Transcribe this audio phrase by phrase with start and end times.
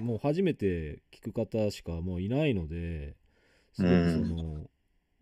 [0.00, 3.16] もう初めて聞く方しかもういないので、
[3.72, 4.70] すごくその、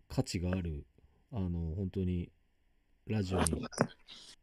[0.09, 0.85] 価値がある、
[1.31, 2.31] あの、本当に、
[3.07, 3.69] ラジオに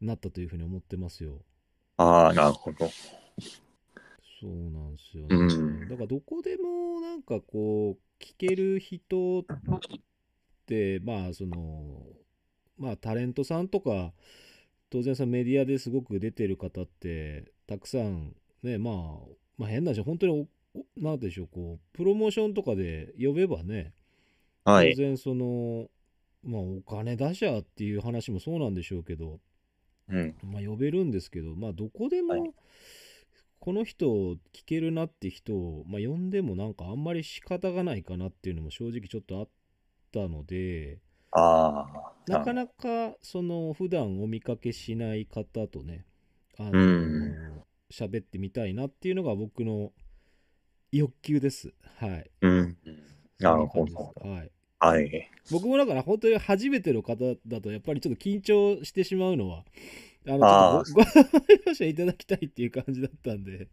[0.01, 1.41] なったというふうに思ってますよ。
[1.97, 2.89] ああ、なるほど。
[4.41, 5.29] そうなんですよね。
[5.35, 9.45] うんだからどこでもなんかこう聞ける人っ
[10.65, 12.03] てまあその
[12.77, 14.13] まあタレントさんとか
[14.89, 18.95] 当然さメディアですごく出てる方ってたくさんねまあ
[19.57, 20.47] まあ変な話本当に
[20.97, 23.93] なんでしょうこうプロモーションとかで呼べばね
[24.65, 24.95] 当はい。
[24.95, 25.89] 然その
[26.43, 29.39] まあお金出しゃっていう話もそうなんでしょうけど
[30.07, 30.35] うん。
[30.43, 32.51] まあ、呼べるんですけど、まあ、どこでも、はい
[33.59, 39.49] この人聞けるなって人を、まあ、呼んでもなんかあんまり仕方がないかなっていうのも正直ちょっとあっ
[40.11, 40.99] たので、
[41.31, 42.13] ああ。
[42.27, 46.05] なかなかその普段お見かけしない方とね、
[46.57, 47.54] あのうん
[47.91, 49.91] 喋ってみたいなっていうのが僕の
[50.91, 51.73] 欲求です。
[51.97, 52.31] はい。
[52.41, 52.77] うん。
[53.39, 54.51] なるほどはい。
[54.79, 55.29] はい。
[55.51, 59.63] 僕もだから本当に初めての方だとやっぱりちょっと緊張してしまうのは
[60.27, 61.01] あのちあご
[61.67, 63.67] 容赦いただきたいっていう感じだったんで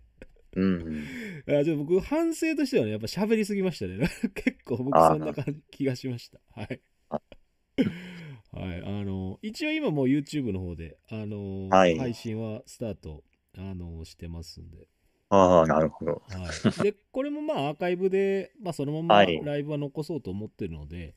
[0.54, 1.04] うん。
[1.48, 6.80] あちょっと僕反省としてはねやっぱ喋りすぎましたね 結構僕そんな感じ気がしましたはい
[8.52, 13.24] はいあの一応今もう YouTube の方であの、はい配信はスタート
[13.58, 14.86] あのしてますんで
[15.28, 16.22] ああ、なるほど。
[16.28, 16.50] は
[16.80, 21.14] い、で これもまあアーカイブで、まあ、そのままはいライブは残そうと思ってるので、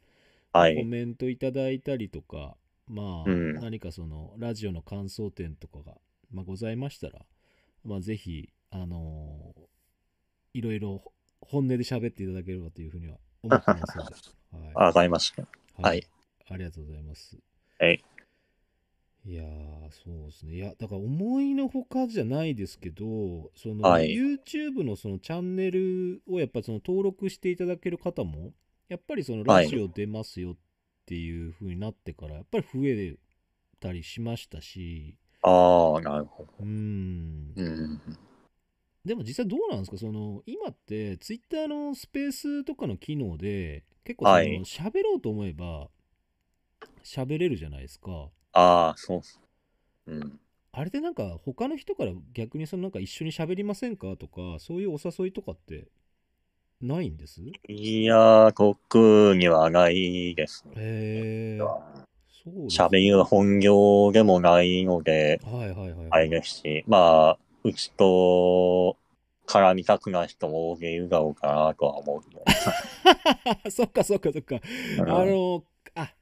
[0.54, 0.86] コはい。
[0.86, 2.56] メントいただいたりとか、
[2.88, 5.98] まあ、うん何かそのラジオの感想点とかが、
[6.32, 7.26] まあ、ございましたら、
[7.84, 9.66] まあ、ぜひ、あのー
[10.54, 11.04] いろいろ
[11.42, 14.16] 本音で喋っていただければというふうには思ってますので、
[14.74, 15.42] はわかりました。
[15.42, 15.46] い、
[15.82, 16.08] はい。
[16.48, 17.38] ありがとうございます。
[17.78, 18.02] はい。
[19.28, 19.48] いやー、
[19.92, 20.56] そうですね。
[20.56, 28.54] いや、だから思いのほかじゃないですけど、その、はい YouTube のそのチャンネルをやっぱその登録していただける方も、
[28.88, 30.56] やっぱりそのはいラジオ出ますよっ
[31.08, 33.18] ていう風になってから、やっぱり増え
[33.80, 36.54] たりしましたし、ああ、なるほど。
[36.60, 37.54] うーん。
[37.56, 38.02] うん。
[39.04, 39.98] でも実際どうなんですか？
[39.98, 45.90] その、今って Twitter のスペースとかの機能で、結構その、はい喋ろうと思えば、
[47.04, 48.30] 喋れるじゃないですか。
[48.56, 49.40] ああ、そうっす。
[50.08, 50.40] うん。
[50.72, 55.88] あれでなんか他の人から逆にそのなんか一緒に喋りませんかとかそういうお誘いとかって
[56.82, 57.42] ないんです？
[57.68, 60.74] いやー、特にはないですね。
[60.78, 68.96] へえそうです喋りは本業でもないので、はいはいはいあれですし、まあ、うちと
[69.48, 72.18] 絡みたくない人も多いるだろうかなとは思
[73.66, 73.72] う。
[73.72, 74.62] そっかそっかそっか
[75.00, 75.64] うんあの
[75.96, 76.14] あ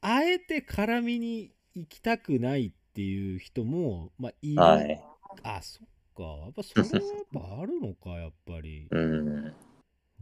[0.00, 5.00] あえて絡みに行きたくないっていう人もまあいる、はい。
[5.42, 5.86] あそっ
[6.16, 6.22] か。
[6.44, 8.86] やっぱそれはやっぱあるのかやっぱり。
[8.92, 9.28] うん。
[9.28, 9.52] う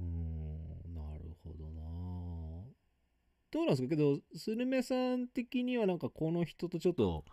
[0.00, 0.94] ーん。
[0.94, 1.82] なるほどな。
[3.50, 3.88] どうなんですか？
[3.88, 7.24] けどスルメさん的にはなんかこの人とちょっと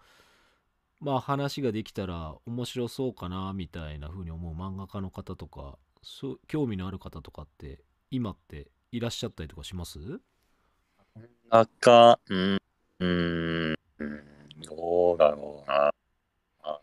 [0.99, 10.19] まあ話ができたら面白そうかなみたいな風に思う漫画家の方とかそう興味のある方とかって今っていらっしゃったりとかします？
[11.49, 12.57] なんか、うん、
[12.99, 14.23] うん、うん。
[14.65, 15.91] どうだろうな。
[16.63, 16.81] あ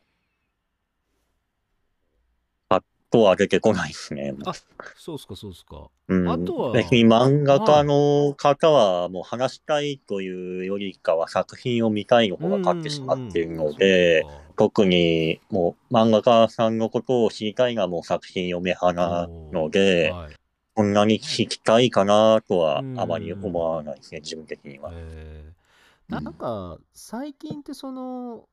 [2.68, 4.34] パッとは出てこないですね。
[4.44, 4.52] あ
[4.96, 5.88] そうっすかそうっすか。
[6.08, 6.72] うん、あとは。
[6.72, 14.24] 別に漫画家の方はもう話したいというよりかは作品を見たいの方が勝ってしまっているので、
[14.56, 20.34] 特にもう漫画家さんのことを知りたいがもう作品読め派なので、はい。
[20.74, 24.90] こんなに聞きたいかなとはうんあまり思わないですね、自分的には。
[24.92, 25.65] えー
[26.08, 28.48] なんか最近ってその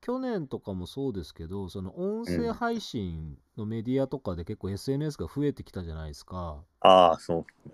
[0.00, 6.64] 去年とかもそうですけどその音声配信のメディアとかで結構 SNS が増えてきたじゃないですか。
[6.80, 7.70] ああ、そう。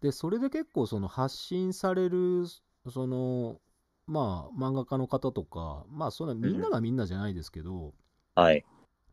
[0.00, 2.46] でそれで結構その発信される
[2.90, 3.60] その
[4.06, 7.94] まあ漫画家の方とかまあそんなみんながみんなじゃないですけど、
[8.34, 8.64] はい。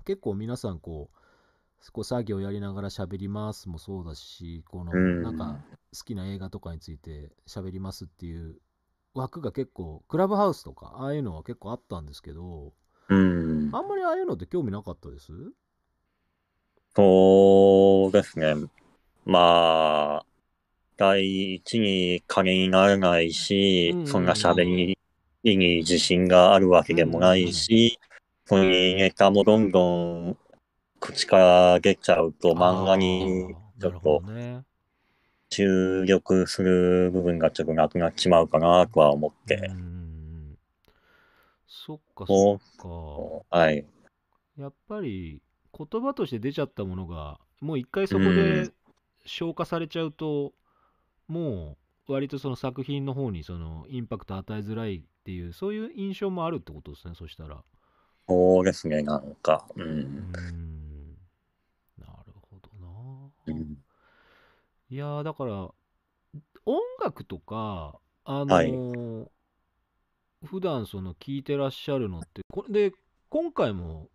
[0.05, 5.57] 結構皆さんこうこう作業やりながら喋りますもそうだしこのうんなんか
[5.95, 8.59] 好きな映画とかについて喋りますっていう
[9.13, 12.73] 枠が結構クラブハウスとかああいうのは結構あったんですけど
[13.09, 13.69] うん。
[13.73, 15.31] あんまりああいうのって興味なかったです？
[16.95, 18.55] そうですね。
[19.25, 20.25] まあ、
[20.97, 24.97] 第一に金にならないし、うんうんうんそんな喋り
[25.43, 27.99] に自信があるわけでもないし、
[28.45, 30.37] そういうネタもどんどん
[30.99, 34.63] 口から出ちゃうと漫画にちょっとほどね
[35.49, 39.55] 注力する部分がちょっとなくなっちまうかなとは思っうて。
[39.67, 40.57] ん
[41.67, 43.85] そっかそそっかはい。
[44.57, 45.41] やっぱり
[45.77, 48.71] 言葉として出ちゃったものがもう一回そこで
[49.25, 50.53] 消化されちゃうと、
[51.27, 57.63] もう割とその作品の方にそのインパクト与えづらいっていう、そういう印象もあるってことですね、そしたら。
[58.27, 59.65] そうですね、なんか。
[59.75, 59.83] う。
[59.83, 60.31] うんん。
[61.97, 63.31] なるほどな。
[63.47, 63.77] うん
[64.91, 65.51] いやーだから
[66.65, 69.25] 音楽とかあのはいー
[70.45, 72.95] 普段その聴いてらっしゃるのってこれで
[73.29, 74.07] 今回も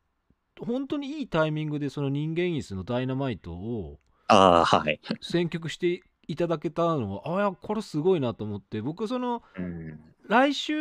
[0.59, 3.99] 本当にいいタイミングでその人間椅子のダイナマイトを
[4.29, 5.00] ああ、はい。
[5.21, 10.00] 選曲していただけたのはあいやこれすごいなと思って僕そのうん。
[10.27, 10.73] 来週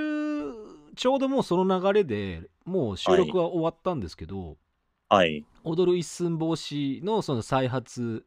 [0.96, 4.58] ちょうどもうその流れでもう収録は終わったんですけど、
[5.10, 5.46] はい。
[5.66, 8.26] 踊る一寸法師のその再発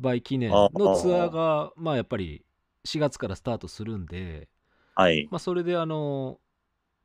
[0.00, 2.44] 売記念のツアーがまあやっぱり
[2.86, 4.48] 4月からスタートするんで、
[4.94, 5.28] はい。
[5.30, 6.38] まあ、それであの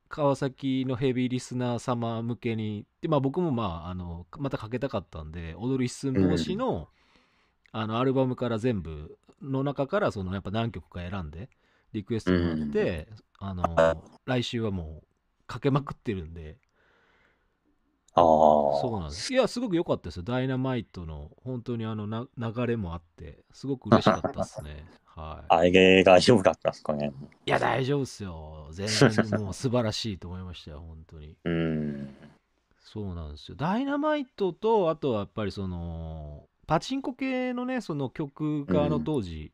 [0.08, 6.90] 川崎のヘビーリスナー様向けにで、まあ、僕もまああのまたかけたかったんで踊る一寸法師の,、
[7.72, 11.50] あのアルバムから全部の中からそのやっぱ何曲か選んで
[11.94, 13.08] リクエストもらって、
[13.40, 15.08] あの来週はもう
[15.48, 16.58] かけまくってるんで。
[18.14, 18.24] ああ。
[18.82, 19.34] そうなんです。
[19.34, 20.24] いや、すごく良かったですよ。
[20.24, 24.86] ダイナマイトの本当にあのな流れもあって、すごく嬉しかったですね。
[25.06, 25.46] はい。
[25.50, 27.12] あれが良かったですかね。
[27.46, 28.70] いや、大丈夫ですよ。
[28.72, 31.36] 全然 もう素晴らしいと思いましたよ、本当に。
[31.46, 32.16] うん。
[32.80, 33.56] そうなんですよ。
[33.56, 39.52] ダイナマイトと、あとはやっぱりその、パチンコ系のね、その曲があの当時、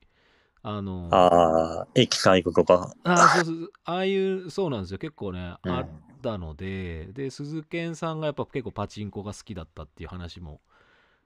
[0.64, 2.96] あの、あああ、エキサイクとか。
[3.04, 4.98] あ、そうそう、ああいう、そうなんですよ。
[5.00, 5.86] 結構ね、うんあ
[6.18, 10.62] ったので、で、鈴賢さんがやっぱ結構パチンコが好きだったっていう話も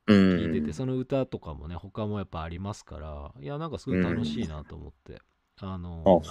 [0.08, 0.74] う聞いてて、ん。
[0.74, 5.22] その歌とかもね、他もやっぱありますから、いや、なんかすごい楽しいなと思って、
[5.60, 6.24] あの、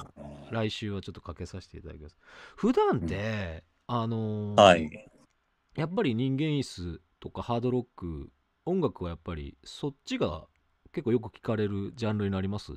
[0.48, 2.16] 来週はちょっとかけさせていただきます。
[2.56, 4.90] 普段って、あのーはい。
[5.76, 8.30] やっぱり人間椅子とかハードロック、
[8.66, 10.46] 音楽はやっぱりそっちが
[10.92, 12.72] 結構よく聞かれるジャンルになります？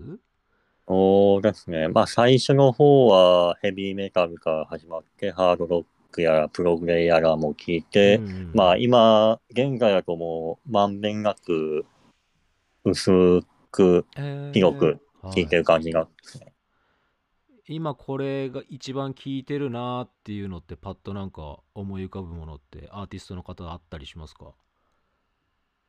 [0.88, 1.88] そうですね。
[1.88, 11.86] まあ、最初の方はヘビーメタルから始まって、ハードロックやらプログレやらも聞いて、うんうんまあ、今、現在だともう、まんべんなく、
[12.84, 13.42] 薄
[13.72, 15.00] くえー広く
[15.32, 16.48] 聞いてはる感じがですね。
[17.66, 24.54] い今これが一番聴いてるなーっていうのってパッとなんか思い浮かぶものってアーティストの方あったりしますか？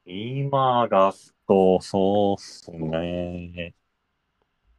[0.06, 1.12] 今だ
[1.48, 3.74] と、そうっすね。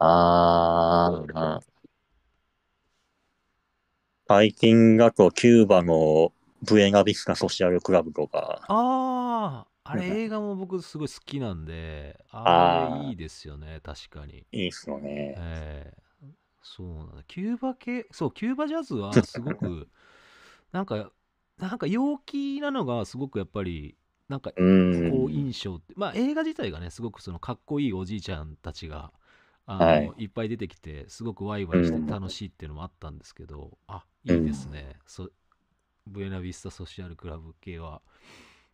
[0.07, 1.61] あー、
[4.27, 6.31] 最近だとキューバの
[6.61, 12.49] ブエナビスタソシャルクラブとか、あああれ映画も僕すごい好きなんであー。
[12.51, 14.45] あれいいですよね確かに。
[14.51, 15.35] いいっすよね。
[15.37, 16.05] ええ
[16.63, 17.23] そうなんだ。
[17.27, 19.87] キューバ系、そう、キューバジャズはすごく、
[20.71, 21.11] なんか、
[21.57, 23.97] なんか陽気なのがすごくやっぱり、
[24.29, 25.11] なんか、うん。
[25.11, 29.13] 好印象って、まあ映画自体がね、すごくそのかっこいいおじいちゃんたちが、
[29.65, 32.07] あの、はいい、っぱい出てきて、すごくワイワイしてうん。
[32.07, 34.97] 楽しいっていうのもあったんですけど、あ、いいですね。
[35.05, 35.29] そ
[36.07, 38.01] ブエナビスタソシャルクラブ系は。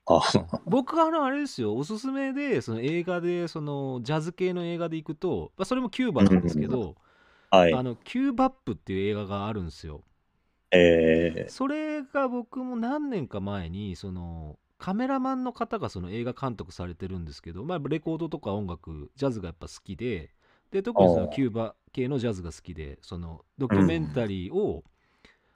[0.06, 0.22] あ、
[0.66, 1.76] 僕はあのあれですよ。
[1.76, 6.96] おすすめでその映画でそのジャズ系の映画で行くと、まあ、それもキューバなんですけど、
[7.50, 7.74] はい。
[7.74, 7.84] あ。
[7.84, 10.04] のキューバップっていう映画があるんですよ。
[10.72, 20.32] えそれが僕も何年か前にそのカメラマンの方がその映画監督されてるんですけど、まあ、レコードとか音楽ジャズがやっぱ好きで
[20.72, 24.84] で特にそのキューバ系のジャズが好きでそのドキュメンタリーを、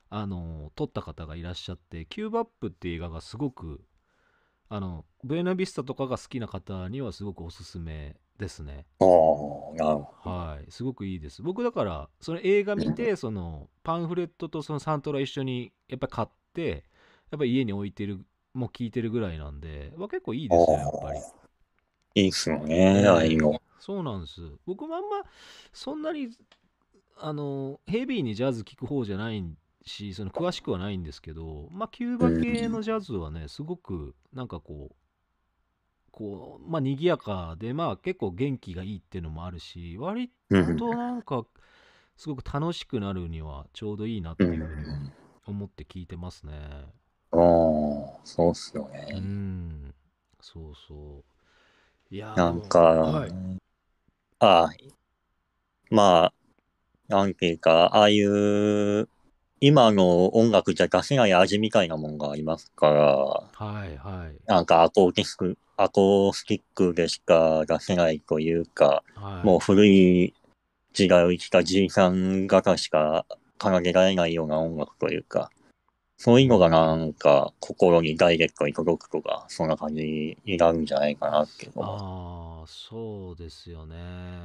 [0.10, 3.82] あの撮った方がいらっしゃってキューバップっていう映画がすごく
[4.70, 11.42] あのブエナビスタとかが好きな方にはすごくおすすめですねー、ああ、なるほはい、すごくいいです。
[11.42, 16.84] 僕だから、その映画見て、そのパンフレットとそのサントラ一緒にやっぱり買って、
[17.32, 21.20] やっぱり家に置いてる、もう聞いてるぐらいなんで、まあ、結構いいですよ、やっぱり。
[21.20, 21.26] ど。
[22.16, 23.62] いいっすよね、ああいうの。
[23.80, 24.42] そうなんです。
[24.66, 25.24] 僕もあんま、
[25.74, 26.30] そんなに、
[27.18, 29.44] あの、ヘビーにジャズ聴く方じゃない
[29.86, 34.96] し、その詳しくはないんですけど、まあ、キューバ系のジャズはね、すごく、なんかこう、
[36.12, 40.78] こう、まあ、賑やかで、まあ、結構元気がいいっていうのもあるし、割うん。
[40.78, 41.46] となんか
[42.18, 45.14] すごく楽しくなるにはちょうどいいなってういうふうにん。
[45.46, 46.88] 思って聞いてますね。
[47.32, 49.20] ああ、そうっすようね。
[49.20, 49.94] ん、
[50.42, 51.24] そうそ
[52.12, 52.16] う。
[52.16, 53.34] いやーなんか、はい
[54.40, 54.70] ああ、
[55.90, 56.34] まあ、
[57.08, 59.08] なんていうか、ああいう、
[59.62, 69.46] 今の音楽じゃ出せない味みたいなもんがありますから、はいはいなんかアコーティスク、アコースティックでしか出せないというか、はい。
[69.46, 70.34] もう古い
[70.94, 73.26] 時代を生きたじいさん方しか
[73.62, 75.50] 奏でられないような音楽というか、
[76.18, 81.98] そういうのがなんか心にダイレクトに届くとか、そんな感じになるんじゃないかなっていうのは。
[82.00, 83.96] ああ、そうですよね。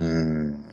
[0.01, 0.65] うん。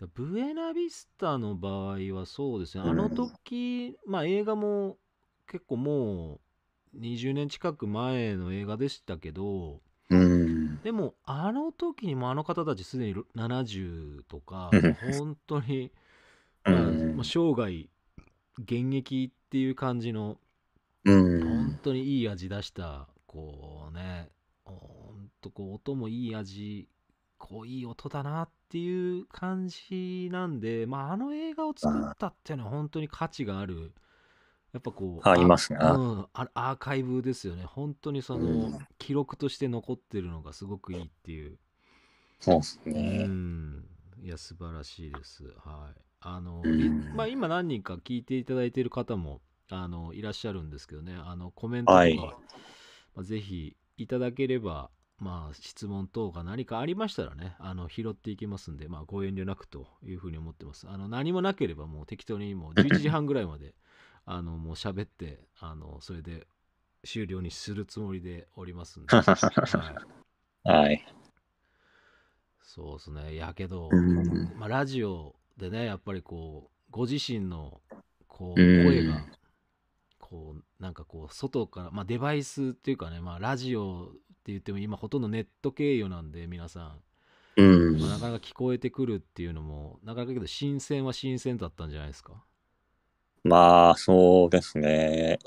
[0.00, 2.84] だブエナビスタの場合はそうですね。
[2.84, 4.96] うんあの時、まあ映画も
[5.46, 6.40] 結構も
[6.94, 9.80] う20年近く前の映画でしたけど、
[10.10, 10.80] うん。
[10.82, 15.90] でもあの時にもあの方たちすでに70とかうん、本当に、
[16.64, 17.88] まあうんまあ生涯
[18.58, 20.38] 現役っていう感じの
[21.04, 21.40] うん。
[21.40, 21.80] 本。
[21.82, 24.28] 当にいい味出したこうね
[24.64, 26.88] 本当こう音もいい味
[27.38, 33.92] こういい音だなっていう感じなんでまああの映画を作ったっていうのは本当に価値がある。
[34.72, 35.78] やっぱこうありますね。
[35.80, 37.62] あうん、あアーカイブですよね。
[37.64, 41.58] 本当にその、うん記録として残ってるのがすごくいいっていう。
[42.40, 43.24] そうですうね。
[43.28, 43.84] ん。
[44.20, 45.44] いや素晴らしいです。
[45.64, 46.00] はい。
[46.20, 46.62] あの、
[47.14, 51.14] まあ、今何人か聞いていただいている方もあのいらっしゃるんですけどね。
[51.14, 52.16] あのコメントとか、はい。
[52.16, 60.88] まあ、ぜひいただければまあ質問等が何かありましたらねあの拾っていきますんで、まあ、ご遠慮なくというふうに思ってます。
[60.88, 63.74] あの何もなければもう適当にもう 11時半ぐらいまで
[64.26, 66.46] あのもう喋ってあのそれで
[67.04, 69.22] 終了にするつもりでおりますんで、 は
[70.64, 71.06] い、はい。
[72.62, 73.36] そうですね。
[73.36, 74.52] やけど、うん。
[74.56, 77.80] まあ、ラジオでね、やっぱりこう、ご自身の
[78.26, 78.84] こううん。
[78.84, 79.24] 声が、
[80.34, 86.96] こう、なんかこう、外から、まあ、デバイスっていうかね、まあ、ラジオって言っても今ほとんどネット経由なんで、皆さ
[87.56, 92.32] ん、うんまあ、なかなか聞こえてくるっていうのも、なかなかけど、新鮮は新鮮だったんじゃないですか？
[93.44, 95.38] まあ、そうですね。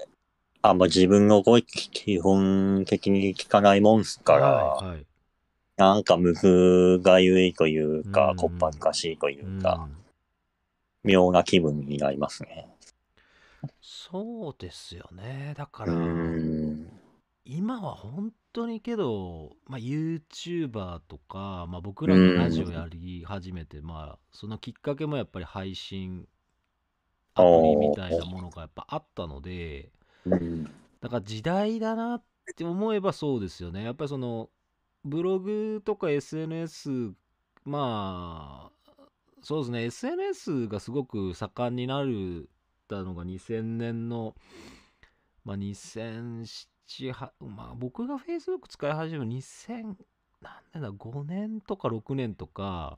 [0.61, 5.05] あんま自分の声基本的に聞かないもんすから、はい、はい。
[5.75, 9.97] なんかむずがゆいといううんか、こっぱずかしいというか、うん
[11.03, 12.67] 妙な気分になりますね。
[13.81, 15.53] そうですよね。
[15.57, 16.87] だかうら、ん。
[17.45, 26.27] 今は本当にけど、まあ、YouTuber とか、まあ、僕らがラジオやり始めて、まあ、そのきっかけもやっぱり配信
[27.35, 29.93] アプリみたいなものがやっぱあったので、
[30.25, 30.67] うん。
[31.01, 32.23] だから時代だなっ
[32.55, 33.83] て思えばそうですよね。
[33.83, 34.49] やっぱりその、
[35.05, 37.13] ブログとか SNS、
[37.65, 38.91] まあ、
[39.43, 42.49] そうですね、SNS がすごく盛んになる
[42.87, 44.35] たのが2000年の、
[45.43, 49.95] まあ、2007、はまあ、僕が Facebook 使い始める2000、
[50.41, 52.97] 何年だ、5年とか6年とか、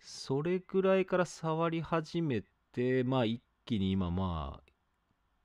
[0.00, 2.42] それくらいから触り始め
[2.72, 4.72] て、まあ一気に今まあ、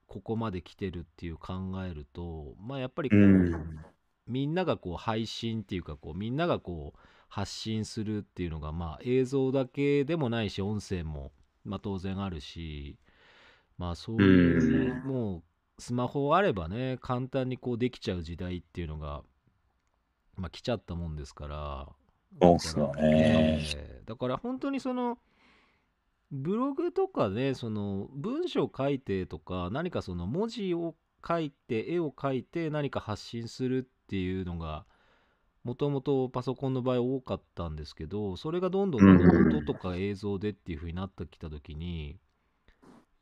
[0.08, 1.54] ここまで来てるっていう考
[1.86, 3.80] えると、まあやっぱりこう、うん。
[4.28, 7.00] みんながこう配信っていうかこう、みんながこう
[7.30, 11.32] 発信するっていうのがまあ映像だけでもないし、音声も
[11.64, 12.98] まあ当然あるし、
[13.80, 15.38] まあそういう、も
[15.78, 19.24] うスマホあればね、簡単にこうできちゃう時代っていうのが、
[20.36, 21.88] まあ来ちゃったもんですから、
[22.42, 23.02] そうっすよね。
[23.02, 25.18] ええだから本当にその
[26.32, 30.96] ブログとかでその文章を書いてとか何かその文字を
[31.28, 34.86] 書いて絵を描いて何か発信するっていうのが
[35.64, 39.58] もともとパソコンの場合多かったんですけどそれがどんどんどんどん。
[39.58, 42.20] 音とか映像でっていう風になってきた時に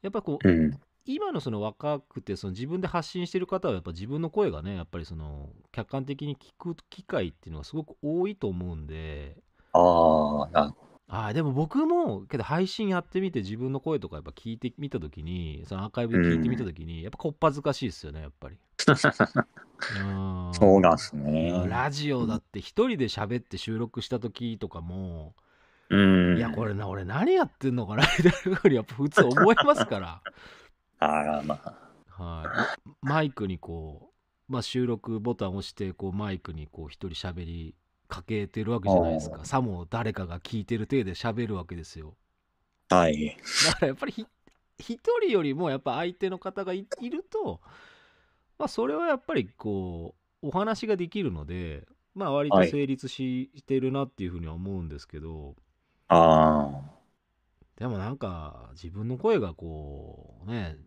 [0.08, 0.80] やっぱこううん。
[1.10, 9.38] 今のその若くてその自分で発信してる方はやっぱ自分の声がねやっぱりその客観的に聞く機会っていうのがすごく多いと思うんで。
[9.72, 10.76] ああ、な、
[11.08, 18.58] あーでも僕もけど配信やってみて自分の声とかやっぱ聞いてみた時にそのアーカイブで聞いてみた時に、やっぱこっぱずかしいですよねやっぱり。
[20.02, 20.04] う
[20.52, 21.66] んそうなんすね。
[21.70, 25.36] ラジオだって一人で喋って収録した時とかも、
[25.89, 25.98] う
[26.34, 26.38] ん。
[26.38, 30.22] いやこれな俺何やってんのかな みたいなふうにやっぱ普通思いますから。
[31.00, 31.88] ああ、まあ。
[32.24, 34.12] はい、マイクにこ
[34.50, 37.75] う、まあ、収録ボタンを押してこうマイクにこう一人喋り
[38.08, 39.46] かけてるわけじゃないですか。
[39.46, 42.15] さも誰かが聞いてる体で喋るわけですよ。
[42.89, 43.38] はい。
[43.67, 44.25] だからやっぱりひ
[44.79, 47.62] 一人よりもやっぱ相手の方がいいると、
[48.58, 52.70] まあ、それはやっぱりこうお話ができるのでまあ割とはい。
[52.70, 55.56] 成立し,、てるなっていうふうには思うんですけど
[56.10, 56.82] あ
[57.78, 60.78] でもなんか自分の声がこうね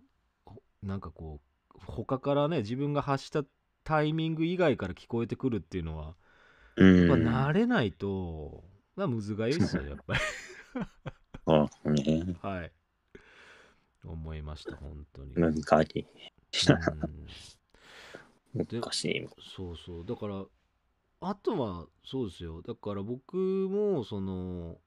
[0.45, 1.41] ほなんかこ
[1.75, 3.45] う他からね自分が発した
[3.85, 6.15] タイミング以外から聞こえてくるっていうのは、あ。
[6.77, 7.09] うん。
[7.09, 8.65] やっぱ慣れないと、
[8.97, 10.21] まあ、むずがゆいですよやっぱり
[11.47, 11.69] そ。
[12.47, 12.73] はい
[14.05, 16.07] 思いました本当に、難しい。
[18.55, 19.29] うん難しい。
[19.57, 20.45] そうそうだから
[21.21, 24.79] あとはそうですよだから僕もその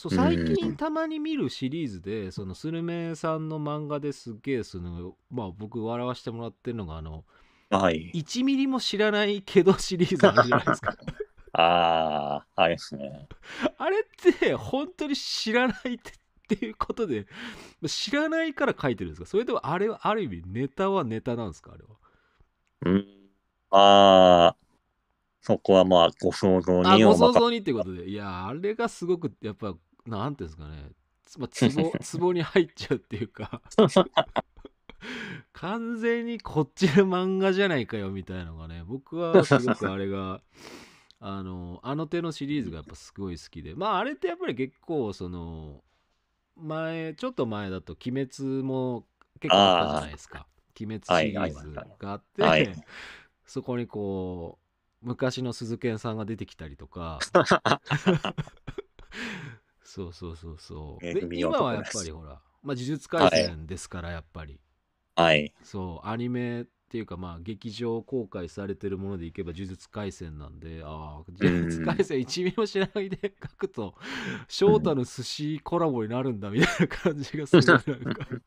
[0.00, 7.24] そう最近たまに見るシリーズで、そのスルメさんの漫画ですげえそのまあ僕笑わせてもらってるのがあの
[7.68, 8.10] はい。
[8.14, 10.96] 1ミリも知らないけどシリーズあるじゃないですか
[11.52, 13.28] ああ、あれですね。
[13.76, 16.12] あれって本当に知らないって
[16.54, 17.26] っていうことで
[17.86, 19.26] 知らないから書いてるんですか？
[19.26, 21.90] それともあれはある意味ネタはネタなんですかあれは？
[22.86, 23.06] うん。
[23.70, 24.56] まあ、
[25.40, 29.74] そこはまあ、ご想像あごにお任想像にってことでいやあれがすごくやっぱ
[30.06, 30.90] なんていうんですかね。
[31.24, 33.60] つまあ、 ツボツボに入っちゃうっていうか。
[35.54, 40.42] 完全にこっちの漫画じゃないかよみたいなのがね僕はすごくあれが
[41.20, 43.74] あのあの手のシリーズがやっぱすごい好きで。
[43.74, 45.82] まああれってやっぱり結構その
[46.56, 49.06] 前ちょっと前だと「鬼滅」も
[49.40, 50.46] 結構あったじゃないですか
[50.78, 52.84] 「鬼滅」シリーズがあって、はいはい
[53.50, 54.60] そこにこ
[55.02, 57.18] う昔の鈴研さんが出てきたりとか
[59.90, 61.04] そうそうそうそう。
[61.04, 64.60] で今はやっぱりほら、まあ、呪術廻戦ですからやっぱり、
[65.16, 65.52] はい。
[65.64, 73.96] そうアニメっていうかまあ劇場公開されてるものでいけば呪術廻戦なんでああ呪術廻戦一ミリも知らないで書くと
[74.46, 78.28] 将太の寿司コラボになるんだみたいな感じがするなんか。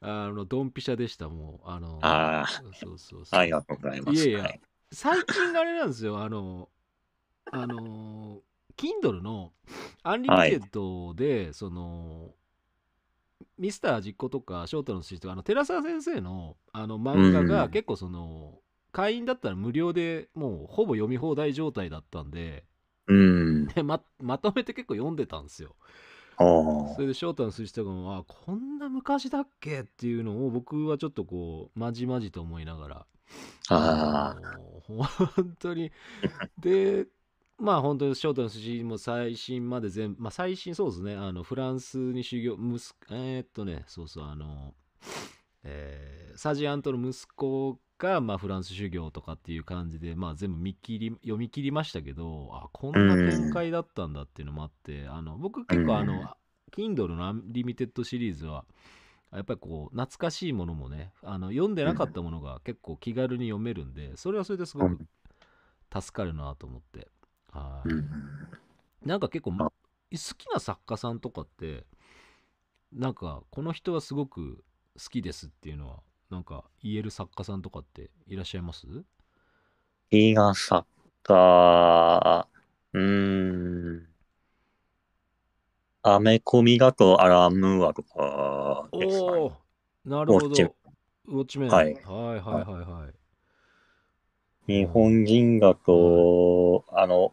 [0.00, 1.68] あのドンピシャでしたもう。
[1.68, 4.28] あのあそうそうそうありがとうございます。
[4.28, 4.60] いやいやはい。
[4.92, 6.20] 最近あれなんですよ。
[6.20, 6.68] あの
[7.50, 8.42] あの
[8.78, 9.52] Kindle の
[10.02, 12.34] アンリミテッドで、その
[13.58, 17.46] ミスター実行とかショートのとかあの寺澤先生のあの漫画うん。
[17.48, 18.60] が結構その、
[18.92, 22.64] 会員だったら無料でもうほぼ読み放題状態だったんで
[23.06, 23.66] うん。
[23.74, 25.74] でままとめて結構読んでたんですよ。
[26.38, 26.44] お
[26.96, 33.06] それで翔太の寿司とかもあこんな昔だっけっていうのを僕はちょっとこうまじまじと思いながら
[33.70, 35.92] ああ、の本当に。
[36.58, 37.06] で
[37.58, 41.14] まあ本当にショートの寿司も最新まで全部まあ最新そうですね。
[41.16, 44.74] あのフランスに修行息子えーっとねそうそうあの
[45.64, 56.28] えー佐治安人の息子が、まあ、フランス修行とかっていう感じで、まあ、全部見切り読み切りましたけどあこんな展開だったんだっていうのもあって、あの僕結構あの、うん。
[56.70, 58.64] Kindle のアンリミテッドシリーズは
[59.32, 64.98] やっぱりこう懐かしいものもねあの読んでなかったものが結構気軽に読めるんでそれはそれですごく
[65.92, 67.08] 助かるなと思って、
[67.52, 67.88] はい。
[67.88, 68.10] うん。
[69.04, 69.70] なんか結構、あ。
[70.10, 71.84] 好きな作家さんとかって
[72.90, 74.64] なんかこの人はすごく
[74.98, 78.86] 好きですっていうのはなんか言える作家さんとかっていらっしゃいます？
[80.10, 80.86] 映画作
[81.22, 82.48] 家、
[82.94, 84.08] うーん。
[86.02, 89.52] アメコミだとアラン・ムーアとかおですかね。
[90.06, 90.46] おなるほど。
[90.46, 91.70] ウォッチウォッチメン。
[91.70, 91.92] はい。
[91.92, 93.17] はいはいはいはい
[94.68, 97.32] 日本人だと、あの、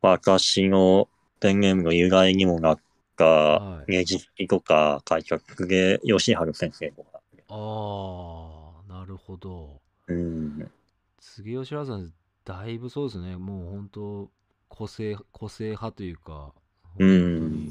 [0.00, 1.08] 私の
[1.40, 2.80] 電源の由来にもなっ
[3.16, 3.90] たは、い。
[3.90, 7.20] ねじ式とか書いた公家義治先生とか。
[7.48, 9.80] ああなるほど。
[10.06, 10.70] うん。
[11.18, 12.12] 杉吉原さん
[12.44, 13.36] だいぶそうですね。
[13.36, 14.30] もう本当
[14.68, 16.52] 個性個性派というか
[17.00, 17.68] うん。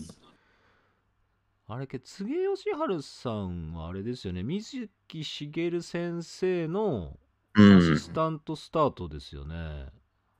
[1.69, 4.43] あれけ杉吉春さんはあれですよね。
[4.43, 7.97] 水木しげる先生のうアシん。
[7.97, 9.87] スタントスタートですよね、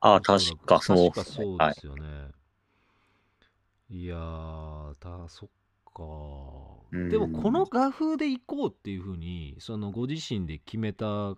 [0.00, 0.56] あ、おそらく。
[0.56, 1.80] 確かそう確かそうはいで。
[1.80, 2.02] すよね、
[3.90, 5.48] い、やーたそっ
[5.92, 6.02] か、
[6.92, 7.08] うん。
[7.10, 11.34] でもこの画風でいこうっていうふうにそのご自身で決めた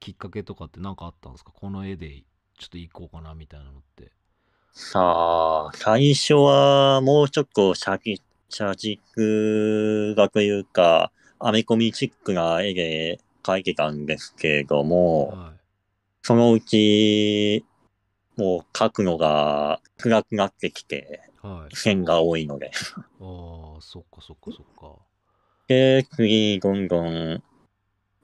[0.00, 1.52] きっかけとかって何かあったんですか？
[1.52, 2.24] この絵で
[2.58, 4.12] ちょっといこうかなみたいなのって。
[4.72, 15.52] さあ、最初はもうちょっとシャキ、車軸がというか、アメコミチックな絵で描いてたんですけれども、は
[16.22, 17.64] そのうち、
[18.36, 21.76] もう描くのが暗くなってきて、いはい。
[21.76, 22.70] 線が多いので。
[23.20, 24.96] ああそっかそっかそっか。
[25.68, 27.42] で、次、どんどん、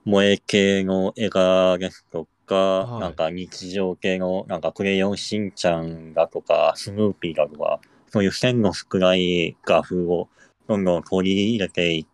[0.04, 3.00] 萌え系の絵画ですとか、はい。
[3.00, 10.28] なんか日常系の、なんかクレヨンしんちゃんだとか、スヌーピーだとか、そういう線の少ない画風を
[10.68, 12.06] どんどん取り入れていっ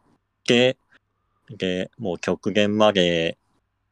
[0.45, 0.77] て、
[1.53, 3.39] で、もう極限まで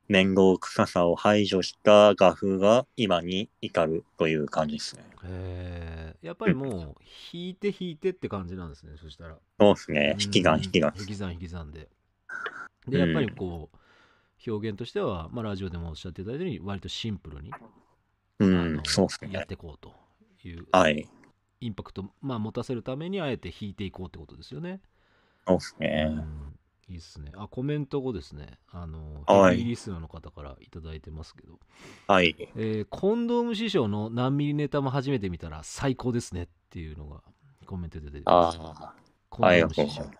[0.08, 5.04] 面倒臭さを排除した画風が今に至るという感じですね。
[5.24, 10.16] へえやっぱりもう引いて引いてって感じなんですねそしたらそうですね。
[10.20, 10.92] 引き算引き算。
[10.98, 11.88] 引き算引き算で。
[12.88, 13.70] で、やっぱりこ
[14.22, 17.58] う、表現としては、まあ、ラジオでもおっしゃっていただいたように、割とシンプルに、あ
[18.40, 19.46] うんの、そうですねやっ。
[19.46, 19.94] ていこうと
[20.44, 21.06] いう、はい。
[21.60, 24.80] インパクト、まあ、持たせるために、あえて引いていこうってことですよね。
[25.46, 26.10] そうですうね。
[26.10, 26.49] ん、
[26.90, 27.30] いいっすね。
[27.36, 28.58] あ、コメント後ですね。
[28.72, 31.60] あの、はいヘビーリスナーの方からいただいてますけど、
[32.08, 32.34] はい。
[32.56, 37.22] えーコンドーム師匠の何ミリネタも初めて見たら最高ですねっていうのが
[37.64, 38.58] コメントで出てます。
[38.60, 38.94] ああ。
[39.28, 40.10] コンドーム師匠。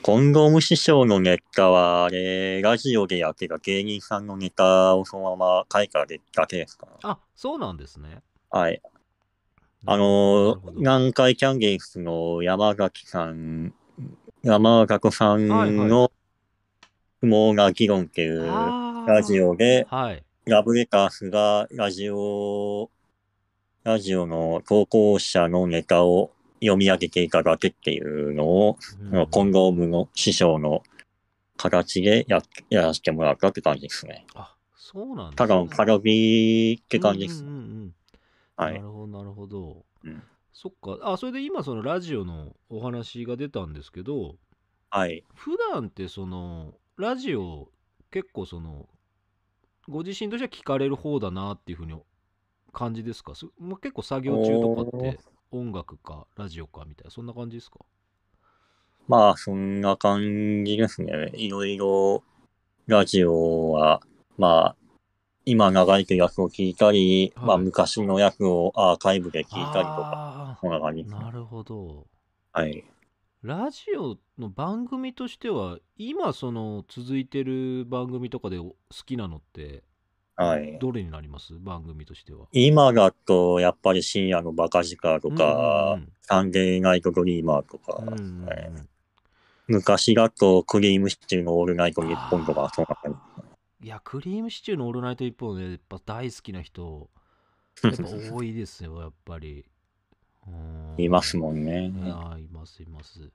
[0.00, 6.18] コンドーム師匠のネタは、あれ、ラジオでやってた芸人さんのネタをそのまま書いただけ
[6.56, 6.88] ですか？
[7.02, 8.22] あ、そうなんですね。
[8.50, 8.80] はい。
[9.84, 13.74] あのほど、南海キャンディースの山崎さん、
[14.42, 16.10] 山里さんの
[17.20, 18.44] 不毛な議論っていう
[19.06, 20.24] ラジオで、はい。
[20.46, 22.90] ラブレタースがラジオ、
[23.84, 28.78] ラジオの投稿者のネタを読み上げていただけっていうのを、
[29.12, 30.82] うんコンドームの師匠の
[31.56, 34.26] 形でややらせてもらったって感じですね。
[34.34, 37.44] あ、そうなんですただのパロディって感じです。
[37.44, 37.94] うんうんうんうん
[38.56, 38.88] はないる。
[38.88, 39.84] ほど、なるほど。
[40.04, 40.22] うん
[40.52, 40.98] そっか。
[41.02, 44.36] あ、それで今、そのラジオのお話が出たんですけど、
[44.90, 45.24] はい。
[45.34, 47.70] 普段ってその、ラジオ、
[48.10, 48.88] 結構その、
[49.88, 51.94] ご自身としては聞かれる方だなっていうふうに
[52.72, 53.34] 感じですか？
[53.34, 55.18] すまあ、結構作業中とかって
[55.50, 57.80] 音楽かラジオかみたいな、そんな感じですか？
[59.08, 61.32] まあ、そんな感じですね。
[61.34, 62.22] いろいろ、
[62.86, 64.02] ラジオは、
[64.38, 64.76] まあ、
[65.44, 71.04] 今流れてるやつを聞いたり、はいまあ、昔のやつをアーカイブで聞いたりとか、あそんな感じ。
[71.04, 72.06] なるほど。
[72.52, 72.84] はい。
[73.42, 78.74] ラジオの番組としては、今その続いてる番組とかで好
[79.04, 79.82] きなのって、
[80.36, 80.78] はい。
[80.80, 81.58] どれになります？
[81.58, 82.46] 番組としては。
[82.52, 88.70] 今だと、やっぱり深夜のバカ力とうんか、うんサンデーナイトドリーマーとか、うんうんうんはい
[89.68, 93.20] 昔だとクリームシチューのオールナイトニッポンとか、そんな感
[93.82, 97.10] いや、クリームシチューのオールナイト一本で、やっぱ大好きな人、
[97.82, 99.64] やっぱ多いですよ、やっぱり。
[100.98, 101.88] いますもんね。
[101.88, 103.30] いやいますいます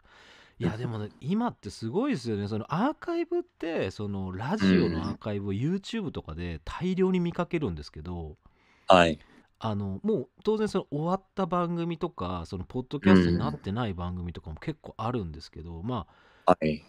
[0.60, 8.38] いやでもね今ってすごいですよねそのアーカイブってそのラジオのアーカイブを YouTube とかで大量に見かけるんですけど
[8.88, 9.20] はい。
[9.60, 16.06] あのもう当然その終わった番組とかそのポッドキャストになってない番組とかも結構あるんですけど、ま
[16.46, 16.84] あはい。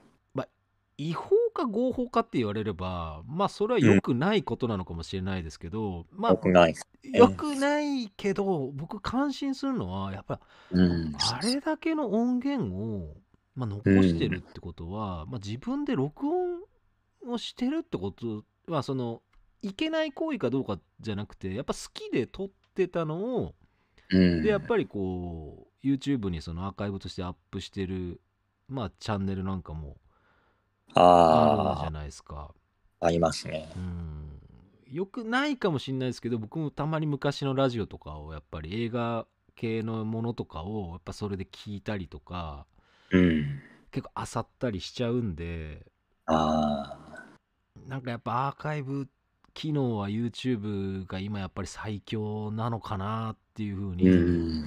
[0.99, 6.75] 違法か合法かって言われればまあそれは良くないことなのかもしれないですけど、まあよくない。
[7.15, 10.41] 良くないけど僕感心するのはやっぱ
[10.73, 11.15] うん。
[11.17, 13.17] あれだけの音源を、
[13.55, 16.61] まあ、残してるってことは、まあ、自分で録音
[17.29, 19.23] をしてるってことはその
[19.63, 23.55] いけない行為かどうかじゃなくてやっぱ好きで撮ってたのを
[24.11, 24.43] うん。
[24.43, 28.21] でやっぱりこう YouTube にそのアーカイブとしてアップしてる
[28.69, 29.97] まあチャンネルなんかも
[30.95, 32.51] あるじゃあないですか。
[33.01, 33.69] あ、ありますね。
[33.77, 34.19] うん
[34.91, 42.67] よくないかもしれないですけど僕もたまに昔のラジオとかをやっぱり映画系のものとかをやっぱそれで聞いたりとか
[43.11, 43.61] うん。
[43.91, 45.87] 結構漁ったりしちゃうんで
[46.27, 46.99] あ
[47.87, 49.09] なんかやっぱアーカイブ
[49.55, 54.65] 機能は YouTube が今やっぱり最強なのかなっていうふうにん。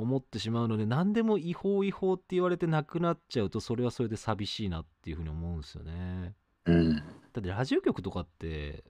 [0.00, 6.34] 思ってしまうので何でも違法違法って言われてなくなっちゃうとそれはそれで寂しいなっていうふうに思うんですよね。
[6.64, 6.96] うん。
[6.96, 7.02] だ
[7.38, 8.82] ってラジオ局とかって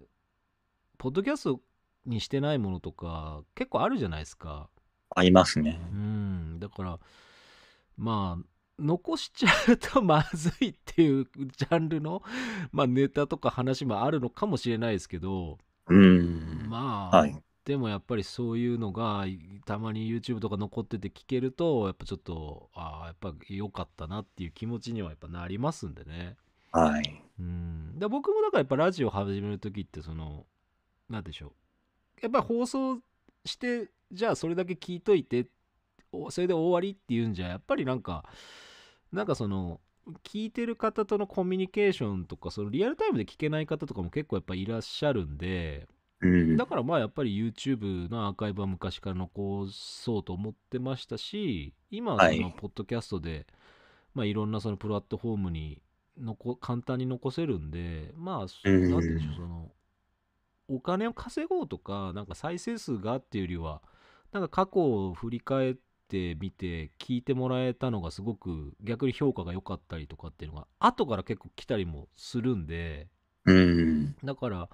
[0.99, 1.61] ポッドキャスト
[2.07, 4.71] にしてないものとか結構あるじゃないですか。
[5.17, 5.81] ありますね。
[5.93, 7.01] うんだから
[7.97, 8.45] まあ
[8.79, 12.23] 残しちゃうとまずいっていうジャンルの、
[12.71, 16.67] まあ、ネタとか話もあるのかもしれないですけどうん。
[16.69, 19.27] まあ、はいでもやっぱりそういうのが
[19.65, 26.37] たまに YouTube とか残ってて聞けるとやっぱちょっとああやっぱ良かったなっていう気持ちにはやっぱなりますんでね。
[26.73, 27.23] はい。
[27.39, 30.47] うん、だ僕もだからやっぱラジオ始める時ってその
[31.09, 31.51] なんでしょう
[32.23, 32.99] やっぱり放送
[33.45, 35.47] してじゃあそれだけ聞いといて
[36.11, 38.25] おそれで終わりっていうんじゃやっぱりなんか
[39.13, 39.79] なんかその
[40.25, 46.00] 聞いてる方とのコミュニケーションとかそのリアルタイムで聞けない方とかも結構やっぱいらっしゃるんでうん。
[46.57, 52.41] だからまあやっぱり YouTube のアーカイブは昔から残そうと思ってましたし今はそはい。
[52.41, 53.47] のポッドキャストで、
[54.15, 55.83] まあいろんなそのプラットフォームに
[56.19, 59.73] 残簡単に残せるんでまあそうんなんて言うんでしょうその
[60.69, 63.83] お金を稼ごうとかなんか再生数がっていうよりは
[64.33, 65.77] なんか過去を振り返っ
[66.09, 73.09] てみて聞いてもらえたのがすごく逆に評価が良かったりとかっていうのが後から結構来たりもするんで
[73.45, 74.17] うん。
[74.25, 74.69] だから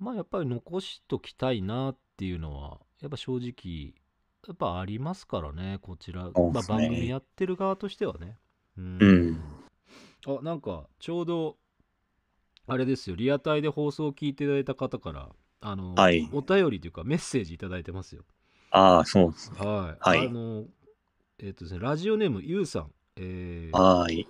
[0.00, 3.94] まあやっぱり残しときたいなっていうのはやっぱ正直
[4.48, 6.78] やっぱありますからねこちら、まあ、そうっすね。
[6.78, 8.38] 番組やってる側としてはね。
[8.78, 8.98] うん。
[8.98, 9.40] うん。
[10.26, 11.56] あなんかちょうど
[12.66, 13.16] あれですよ。
[13.16, 15.28] リアタイで放送を聞いていただいた方から
[15.60, 16.28] あの、はい。
[16.32, 18.22] お便りというかメッセージいただいてますよ。
[18.70, 19.58] ああ、そうですね。
[19.58, 20.26] はい、はい。
[20.26, 20.64] あの
[21.38, 22.92] えっ、とですねラジオネームゆうさん。
[23.16, 24.26] えーはい。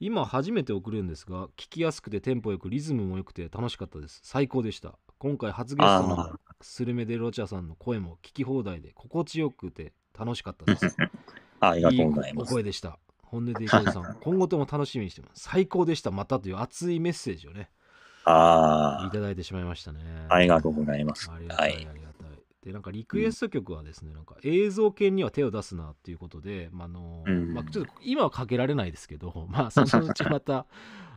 [0.00, 4.20] 今初めて送るんですが聞きやすくてテンポよくリズムも良くて楽しかったです。
[4.22, 10.96] 最高でした今回初ゲストのあスルメデロチャさんの声も聞き放題で心地よくて楽しかったです
[11.60, 12.52] ありがとうございいおます。
[12.52, 21.30] 声でした本音でいこうさん 今後とも楽しみにしてます最高でしたまたという熱いメッセージをねいあただいてしまいましたねあ、ありがとうございます。
[21.30, 21.86] ありがたい、はい。
[21.86, 22.28] ありがたい。
[22.62, 30.66] で、なんかリクエスト曲はですね、なんか映像系には手を出すなっていうことで、まああのうんまあ、ちょっと今はかけられないですけど、 まあそのうちまた、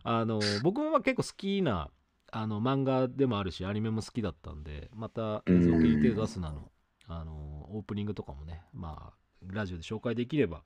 [0.03, 1.89] あの僕もまあ結構好きな
[2.31, 6.71] あの漫画でもあるし、アニメも好きだったんで、また映像系に手を出すなの、
[7.07, 10.63] あのオープニングとかもね、まあラジオで紹介できれば、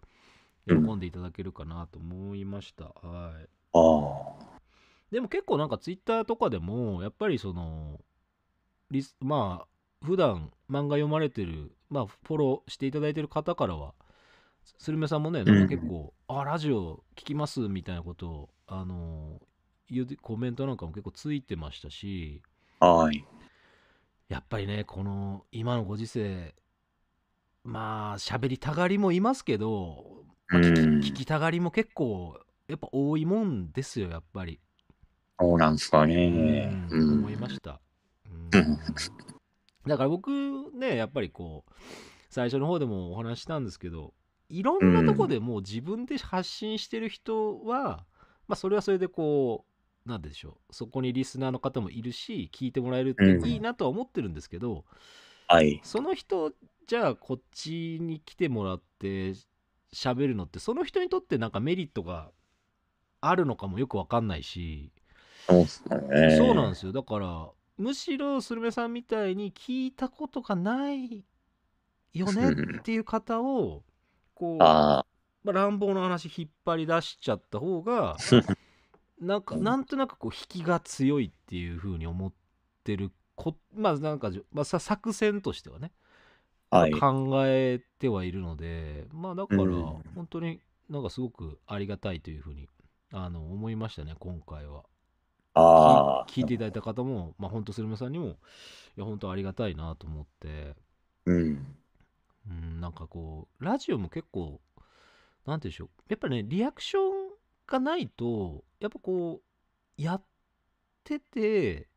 [0.67, 2.85] 喜んでいただけるかなと思いました。
[2.85, 3.49] はい。
[3.73, 3.79] あ
[4.41, 4.55] あ。
[5.11, 8.01] でも結構なんかツイッターとかでもやっぱりその
[8.91, 13.93] リスまあ普段漫画読まれてるまあフォローしていただいてる方からは
[14.77, 19.41] スルメさんもねなんか結構「あラジオ聞きます」みたいなことをあの
[19.89, 22.41] 言うコメントなんかも結構ついてましたし
[22.79, 23.25] はい。
[24.29, 26.55] やっぱりねこの今のご時世
[27.63, 34.59] まあ喋りたがりもいますけど、まあ聞きうん聞きたがりも結構やっぱ多いもんですよやっぱり。
[35.39, 36.87] そうなんですかね。
[36.89, 37.19] ううんん。
[37.19, 37.79] 思いました。
[38.53, 38.77] うんうん
[39.87, 40.31] だから僕
[40.73, 41.73] ねやっぱりこう
[42.29, 44.13] 最初の方でもお話ししたんですけど
[44.49, 48.03] いろんなとこでもう自分で発信してる人は、
[48.47, 49.74] まあそれはそれでこう
[50.05, 50.73] なんでしょう。
[50.73, 53.47] そこにリスナーの方もいるし聞いてもらえるってうん。
[53.47, 54.85] いいなとは思ってるんですけど、
[55.47, 55.79] はい。
[55.83, 56.51] その人
[56.87, 59.33] じゃあこっちに来てもらって
[59.93, 62.29] 喋るのってその人にとってなんかメリットが
[63.21, 64.91] あるのかもよくわかんないし、
[65.47, 66.37] そうね。
[66.37, 66.91] そうなんですよ。
[66.91, 71.25] だからむしろスルメさんみたいに聞いたことがない
[72.13, 73.83] よねっていう方を
[74.33, 75.05] こう、あ
[75.43, 78.17] まあ、乱暴な話引っ張り出しちゃった方が
[79.19, 82.33] なんかなんとなくこう引きが強いっていう風に思っ
[82.83, 85.91] てるこまあなんか、まあ、さ作戦としてはね、
[86.69, 86.79] あ。
[86.79, 86.91] はい。
[86.91, 89.83] 考えてはいるのでまあだからうん
[90.15, 92.67] 本当になんかすごくありがたいという風に
[93.11, 94.83] あの思いましたね今回は。
[95.55, 96.25] ああ。
[96.27, 98.29] 聞いていただいた方も、まあ、本当スルメさんにも、い
[98.97, 100.75] や、本当ありがたいなと思って、
[101.25, 101.65] うん。
[102.49, 104.59] うん、なんかこう、ラジオも結構、
[105.45, 107.24] なんていうんでしょう、やっぱね、リアクション
[107.67, 109.41] がないと、やっぱこ
[109.97, 110.23] う、やっ
[111.03, 111.87] てて、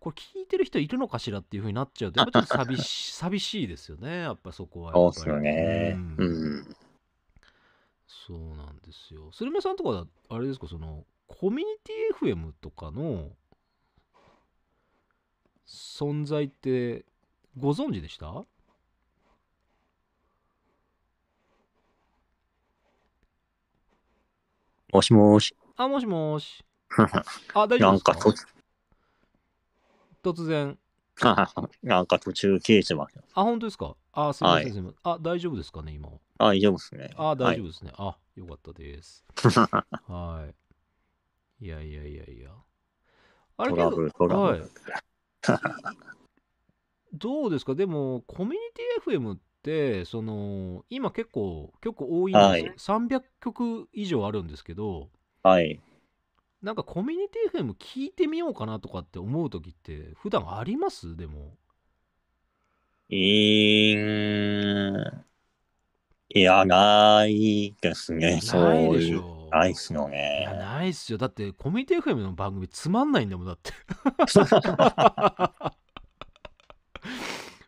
[0.00, 4.92] これ聞いてる人いるのかしらっていう風になっちゃうと、やっぱちょっと寂し 寂しいですよね、やっぱそこは。
[4.92, 5.94] そうっすよね。
[6.18, 6.76] うんうん。
[8.06, 9.30] そうなんですよ。
[9.32, 13.30] スルメさんとかだ、あれですか、その、コミュニティ FM とかの
[15.66, 17.04] 存在って
[17.58, 18.44] ご存知でした？
[24.96, 25.54] もしもし。
[25.76, 26.64] あ、もしもし。
[27.52, 28.12] あ、大丈夫ですか？
[28.14, 28.32] なんか
[30.22, 30.78] と、突然。
[31.82, 33.18] なんか途中消えてます。
[33.34, 33.94] あ、本当ですか？
[34.12, 35.12] あ、すみません、はいすみません。
[35.12, 36.14] あ、大丈夫ですかね、今は。
[36.38, 37.10] あ、大丈夫ですね。
[37.18, 37.66] あ、大丈夫夫。
[37.68, 37.92] ですね。
[37.98, 39.22] あ、よかったです。
[40.08, 40.48] は
[41.60, 41.64] い。
[41.66, 42.50] いやいやいやいや。
[43.58, 44.70] あれけどトラブ、ル、トラブはいル。。
[47.12, 47.74] どうですか？
[47.74, 55.08] でもコミュニティ FM ってその今結構曲多いんですよ、300曲以上あるんですけど
[55.42, 55.80] はい。
[56.62, 61.16] なんかコミュニティ FM 聞いてみようかなとかって思う時って普段あります？
[61.16, 61.54] でも
[63.08, 65.24] いーん。
[66.28, 68.40] いや、ないですね。
[68.42, 69.20] そうないでしいう。
[69.20, 70.54] ょないっすよいやね。
[70.54, 73.72] ないっすよだってコミュニティ FM の番組つまんないんだもんだって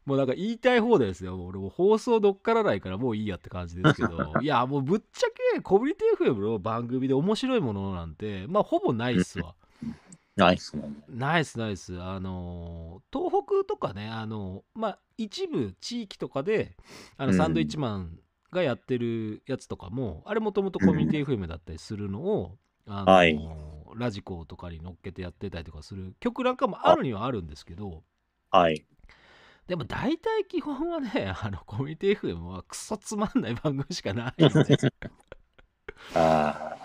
[0.08, 1.36] もうなんか言いたい放題ですよ。
[1.36, 4.32] もう俺もう放送どっからないからもういいやって感じですけど。
[4.40, 9.54] いや、もうぶっちゃけコミュニティ FM の番組で面白いものなんて、まあほぼないっすわ。
[10.34, 11.04] ないっすもんね。
[11.10, 12.00] ナイスナイス。
[12.00, 16.74] あのー東北とかね、あのーまあ一部地域とかで、
[17.18, 18.18] あのうんサンドイッチマン
[18.50, 23.38] がやってるやつとかも、あれもともとコミュニティ FM だったりするのを、あのーはい
[23.96, 28.04] ラジコとかに乗っけてやってたりとかする曲なんかもあるにはあるんですけど、
[28.50, 28.84] はい。
[29.68, 34.90] でも大体基本はね、 あのコミュニティ FM はクソつまんない番組しかないんですよ。
[36.14, 36.76] あ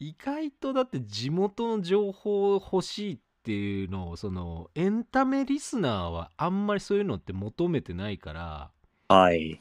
[0.00, 8.70] 意外とだって地元の情報欲しいっていうのをそのエンタメリスナーはあんまりそういうのって求めてないから
[9.08, 9.14] あ。
[9.14, 9.60] はい。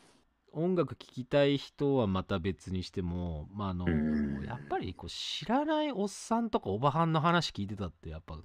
[0.53, 8.37] 音楽聴きたい人はまた別にしても、まあ、あのうんやっぱりこう知らないおっさんとかおばはんの話聞いてたってやっぱ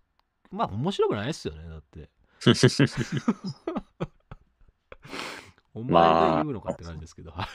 [0.51, 2.11] まあ面白くないですよねだって
[5.77, 7.47] お前が言うのかって感じですけど、はい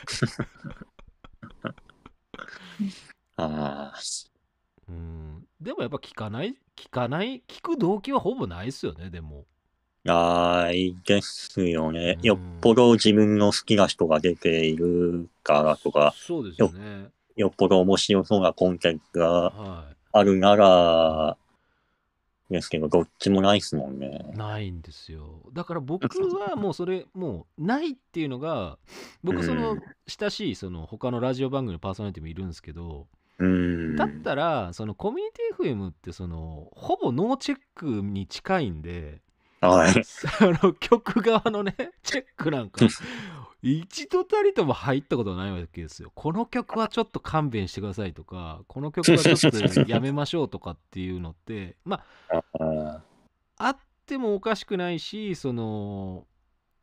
[3.35, 4.31] ます。
[4.87, 5.47] うん。
[5.59, 9.45] でもやっぱ聞かない、聞かない、聞く動機はほぼないですよね、でも。
[10.03, 12.17] ないですよね。
[12.19, 17.09] うんよっぽど自分の好きな人が出ているからとか、そうですよね。
[17.35, 21.37] よっぽど面白そうなコンテンツがはあるなら、
[22.51, 24.37] ですけど、どっちもないですもんねい。。
[24.37, 25.41] ないんですよ。
[25.53, 28.77] だから僕はもうそれ、 もうないっていうのが、
[29.23, 33.07] 僕そのうん親しいその他のラジオ番組のパーソナリティもいるんですけど、
[33.39, 33.95] うん。
[33.95, 39.21] だったら、そのコミュニティ FM ってその、ほぼノーチェックに近いんで、
[39.61, 40.03] はい。
[40.03, 42.85] その曲側のね、チェックなんか、
[43.61, 46.11] 一度たりとも入ったことないわけですよ。
[46.15, 53.01] この曲はちょっと勘弁してくださいとか、この曲はちょっとやめましょうとかっていうのって、 まあ、あ
[53.57, 56.25] あってもおかしくないし、その、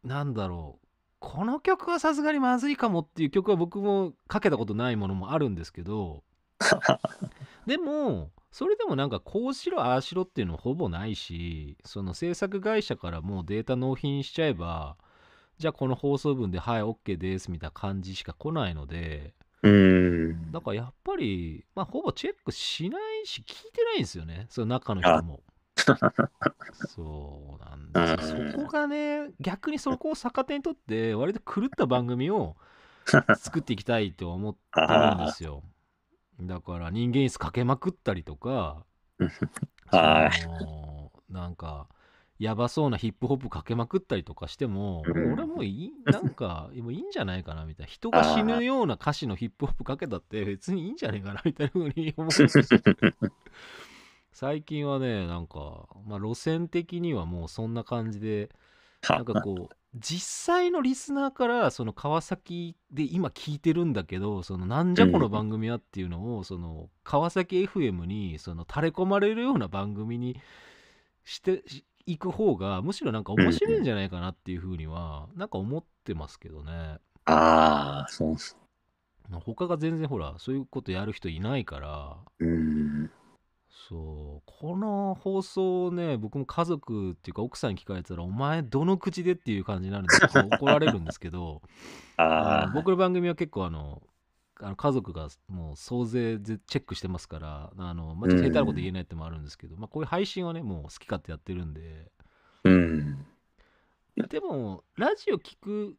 [0.04, 0.86] なんだろう。
[1.20, 6.22] この曲はさすがにまずいかもっていう曲は僕もかけたことないものもあるんですけど、
[7.66, 14.96] でも、それでもなんかこうしろああしろっていうのほぼないし、その制作会社からもうデータ納品しちゃえば、
[15.58, 20.52] じゃあこの放送分ではい OK ですみたいな感じしか来ないので、うん。
[20.52, 25.40] だからやっぱり、まあほぼチェックしないし聞いてないんですよね、その中の人も。
[26.74, 28.40] そうなんですよ。
[28.40, 32.56] うんそこがね、逆にそこを逆手にとって、割と狂った番組を
[33.36, 35.62] 作っていきたいと思ってるんですよ。
[36.40, 38.84] だから人間椅子かけまくったりとか、
[39.86, 41.88] はいそのなんか、
[42.38, 47.90] やばそうなヒップホップかけまくったりとかしても、うん俺もういい、なんか、 もういいんじゃないかなみたいな。
[47.90, 52.30] 人が死ぬような歌詞のヒップホップかけたって別にいいんじゃないかなみたいな風に思う。
[54.30, 58.50] 最近はね、なんか、まあ路線的にはもうそんな感じで、
[59.08, 70.40] なんかこう、実際のリスナーから、その川崎で今聞いてるんだけど、そのなんじゃこの番組はっていうのを、その川崎 FM にその垂れ込まれるような番組に
[71.24, 71.64] して
[72.08, 76.98] いく方が、むしろなんか面白いんじゃないかなっていうふうには、なんか思ってますけどね。
[77.26, 78.36] ああ、そう。
[79.44, 83.10] 他が全然ほら、そういうことやる人いないから、うん。
[83.88, 91.60] そう、この放送をね、僕も家族っていうか奥さんに聞かれたら、お前どの口でっていう感じになるんで、怒られるんですけど、
[92.16, 94.02] あ僕の番組は結構あの、
[94.60, 102.10] あの家族がもう総勢でチェックしてますから、あの、まあ、ちょっと下手なこと言えないってのもあるんですけど、まあこういう配信はね、もう好き勝手やってるんで、
[102.64, 103.26] うん。
[104.28, 105.96] でも、ラジオ聞く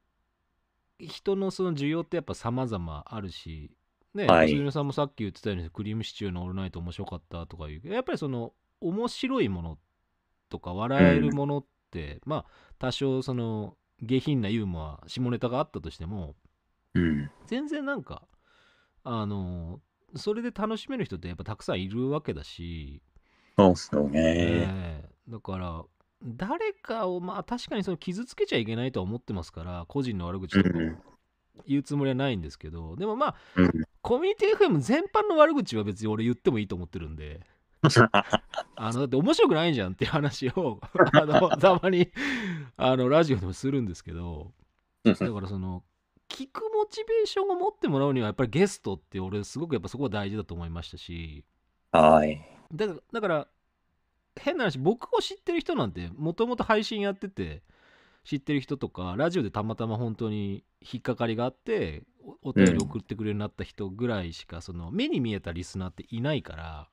[0.99, 3.71] 人のその需要ってやっぱ様々あるし、
[4.13, 9.77] ね、はい鈴木さんもさっき言ってたように、クリームシチューのオールナイト面白かったとかいう、やっぱりその、面白いもの
[10.49, 12.45] とか笑えるものって、まあ、
[12.77, 16.35] 多少その、下品なユーモア、下ネタがあったとしても、
[16.95, 17.31] うん。
[17.45, 18.23] 全然なんか、
[19.11, 19.79] あの、
[20.15, 23.01] それで楽しめる人ってやっぱたくさんいるわけだし、
[23.57, 24.19] そうっすよね。
[24.23, 25.09] ええ。
[25.27, 25.83] だから
[26.23, 30.79] 誰かをまあ確かにその傷つけちゃいけないとは思ってますから個人の悪口とか
[31.67, 33.71] 言うつもりはないんですけど、でもまあうん。
[34.01, 37.41] コミュニティ FM 全般の悪口は別に俺言ってもいいと思ってるんで。
[38.75, 40.81] あのだって面白くないじゃんっていう話を
[41.13, 42.11] あのたまに
[42.75, 44.53] あのラジオでもするんですけど。
[45.03, 45.83] だからその
[46.29, 51.45] 聞くモチベーションを持ってもらうにはやっぱりゲストって俺すごくやっぱそこは大事だと思いましたし。
[51.91, 52.41] はい。
[52.73, 53.47] だからだから
[54.35, 57.61] 変な話僕を知ってる人なんてもともと配信やってて
[58.23, 62.03] 知ってる人とかラジオでたまたま本当に引っかかりがあって
[62.43, 66.87] おお便り送ってくれるようになった人ぐらいしか、その目に見えたリスナーっていないから。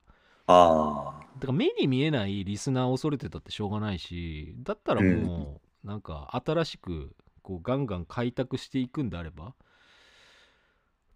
[0.48, 9.54] あだから目に見えないリスナーを恐れてたってしょうがないしだったらもうなんか新しくこうガンガン開拓していくんであれば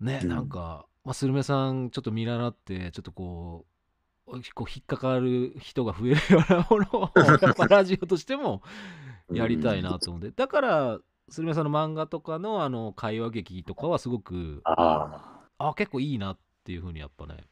[0.01, 3.67] ね、うんなんか、まあ、スルメさんちょっと見習ってちょっとこ
[4.27, 7.11] うこう引っかかる人が増えるようなものを
[7.43, 9.35] やっぱラジオとしてもあ。
[9.35, 15.69] やりたいなと思って、だからスルメさんの漫画とかのあの会話劇とかはすごくああ。
[15.71, 17.45] あ結構いいなっていうふうにやっぱね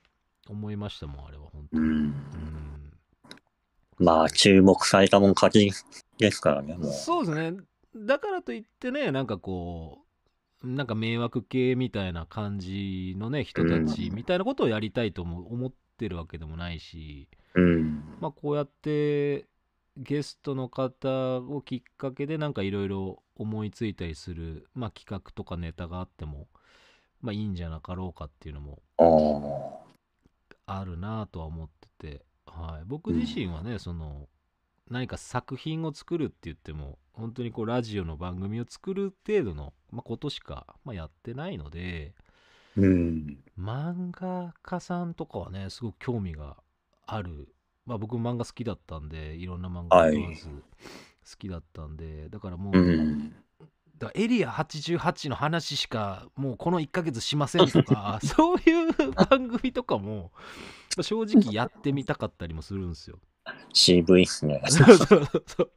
[0.49, 1.83] 思いましたもんあれは本当に。
[1.83, 1.95] うん。
[1.95, 2.79] うん
[3.99, 5.73] まあ、注目されたもん勝ち
[6.19, 6.93] ですからね、もう。
[6.93, 7.59] そうですね。
[7.97, 10.08] だからといってね、なんかこう、
[10.63, 18.03] なんか迷惑系みたいな感じのね、人たちうんみたいなことをやりたいとも思ってるわけでもないし、うん。
[18.21, 19.47] まあこうやって
[19.97, 26.49] ゲストの方をきっかけでなんかいろいろ思いついたりする、まあ企画とかネタがあっても、
[27.21, 28.83] まあいいんじゃなかろうかっていうのも
[30.67, 31.69] あるなとは思っ
[31.99, 34.29] てて、はい、僕自身はね、その
[34.91, 42.15] 何か作品を作るって言っても本当にこうラジオの番組を作る程度の、まあ、ことしか、まあ、やってないので
[42.79, 43.39] うん。
[43.59, 46.57] 漫画家さんとかはね、すごく興味が
[47.07, 47.49] ある。
[47.85, 50.53] まあ僕も漫画好きだったんで、いろんな漫画はい問わず好
[51.39, 53.35] きだったんで、だからもう、うん。
[53.99, 60.31] だエリア88の話しかもうこの1ヶ月しませんとか、 そういう番組とかも、
[60.97, 63.19] まあ正直やってみたかったりもするんですよ。
[63.73, 64.63] 渋いっすね。
[64.69, 65.25] そうそう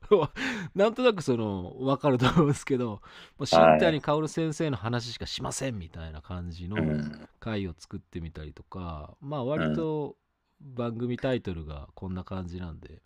[0.09, 0.29] そう。
[0.75, 3.01] なんとなくその、わかると思うんですけど、も
[3.39, 7.29] う新谷薫先生の話しかしませんみたいな感じのうん。
[7.39, 10.15] 回を作ってみたりとか、まあ割と
[10.61, 13.01] 番組タイトルがこんな感じなんで、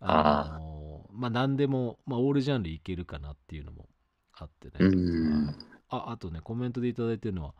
[0.00, 3.88] あのまあ何でも、まあオールジャンルいけるかなっていうのも
[4.32, 4.74] あってね。
[4.80, 5.56] うん。
[5.88, 7.54] ああとね、コメントでいただいてるのは、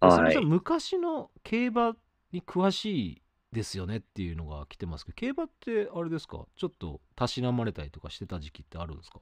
[0.00, 1.96] はい昔の競馬
[2.32, 3.21] に詳しい
[3.52, 6.46] ですよねっていうのが来てますけど、競馬ってあれですか？
[6.56, 9.20] ちょっとたしなまれたりとかしてた時期ってあるんですか？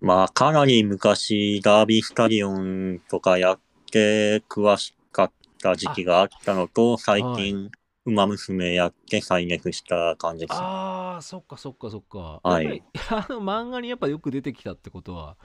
[0.00, 3.60] まあ、かなり昔、ダービースタリオンとかやっ
[3.90, 7.70] て詳しかった時期があったのと、最近、
[8.04, 10.56] ウマ娘やって再熱した感じです。
[10.58, 12.40] ああ、そっかそっかそっか。
[12.42, 15.36] はい あの漫画にやっぱよく出てきたってことは、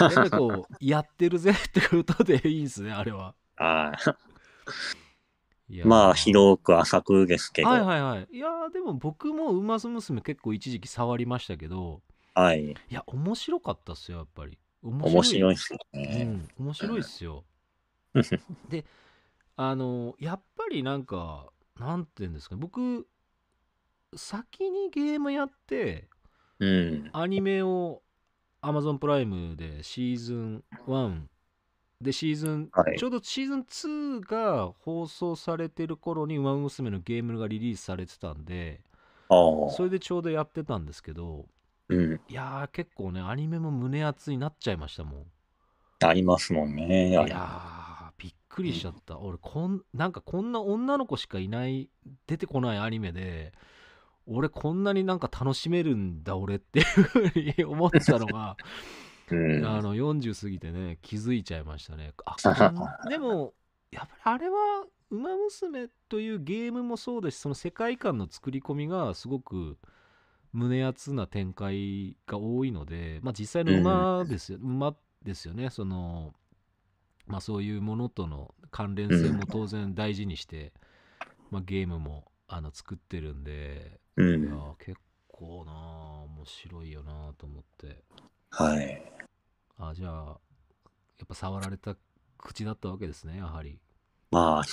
[0.00, 3.34] やっぱりこう、 やってるぜってことでいいんですね、あれは。
[5.84, 7.68] まあ、広く浅くですけど。
[7.68, 8.28] はいはいはい。
[8.30, 12.02] いやーでも僕もウマ娘結構一時期触りましたけど、
[12.34, 12.70] はい。
[12.70, 14.58] いや、面白かったっすよ、やっぱり。
[14.82, 15.58] 面面白いっい。
[15.58, 16.24] すうね。
[16.24, 17.44] ん、面白いっすよ。
[18.68, 18.84] で、
[19.56, 21.48] あの、やっぱりなんか、
[21.78, 23.06] なんて言うんですかね、僕、
[24.16, 26.08] 先にゲームやって、
[26.58, 27.10] うん。
[27.12, 28.02] アニメを
[28.62, 31.28] Amazon プライムでシーズン1
[32.04, 38.82] でシーズン、はいちょうどシーズン2が放送されてる頃に「ウマ娘」のゲームがリリースされてたんで
[39.28, 39.34] あ
[39.70, 41.46] それでちょうどやってたんですけど
[41.88, 42.20] うん。
[42.28, 45.26] いやー結構ねアニメも胸熱になっちゃいましたもん
[46.00, 47.10] ありますもんね。
[47.10, 51.88] いやーびっくりしちゃった俺こんなんかこんな女の子しかいない
[52.26, 53.52] 出てこないアニメで
[54.26, 58.56] 俺こんなになんか楽しめるんだ俺っていうふうに思ったのが
[59.30, 59.66] うん。
[59.66, 62.36] あの40過ぎてね気づいちゃいましたねあ
[63.08, 63.54] でも
[63.90, 69.78] やっぱりあれは「ウマ娘」というゲームもそうですしその世界観の作り込みがすごく
[70.52, 76.34] 胸熱な展開が多いのでまあ実際の馬ですよ、馬ですよねその
[77.26, 80.72] まあそういうものとの関連性も当然大事にして、
[81.50, 84.44] まあ、ゲームもあの作ってるんでいやうん。
[84.52, 84.98] ー結
[85.28, 88.04] 構なあ面白いよなと思って
[88.50, 89.13] はい。
[89.78, 90.10] あじゃあ
[91.18, 91.96] やっぱ触られた
[92.38, 93.78] 口だったわけですねやはり
[94.30, 94.64] まあ、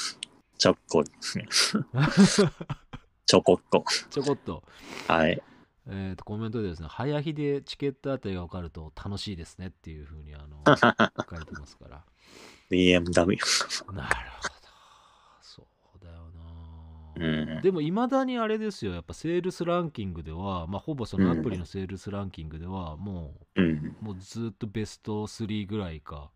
[0.57, 1.47] ちょっこですね。
[3.27, 3.85] ちょこっと。
[4.09, 4.63] ちょこっと,、
[5.07, 5.41] はい。
[5.87, 10.63] えー、とコメントでですね早日でチケット当たりが分かると楽しいですねっていうふうにあの
[11.29, 12.03] 書いてますから
[12.71, 13.37] BMW。
[13.93, 14.60] なるほど。
[17.61, 23.61] でもいまだにあれですよやっぱセールスランキングでは、まあ、ほぼそのアプリのセールスランキングではもう
[24.01, 26.31] もうずっとベスト3ぐらいか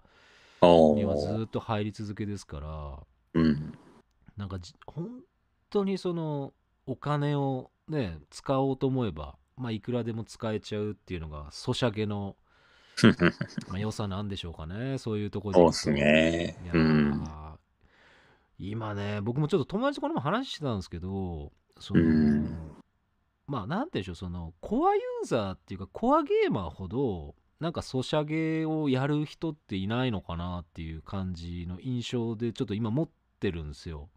[0.62, 1.46] おにはずー。
[1.46, 3.74] っと入り続けですからうん。
[4.38, 5.22] なんかじ本
[5.70, 6.54] 当にその
[6.86, 12.36] お金をね使おうと思えばまあいくらでも使えちゃうっていうのがソシャゲの、
[13.70, 16.58] まあ、良さなんでしょうかねそういうところそうっすね。
[16.74, 17.45] うーん。
[18.58, 22.76] 今ね僕もちょっと友達とこの前話してたんですけどその、うん
[23.48, 34.10] まあなんて言うんでしょうそのコアユーザーっていうかコアゲーマーほどなんかソシャゲをやる人っていないのかなっていう感じの印象でちょっと今持ってるんですよ。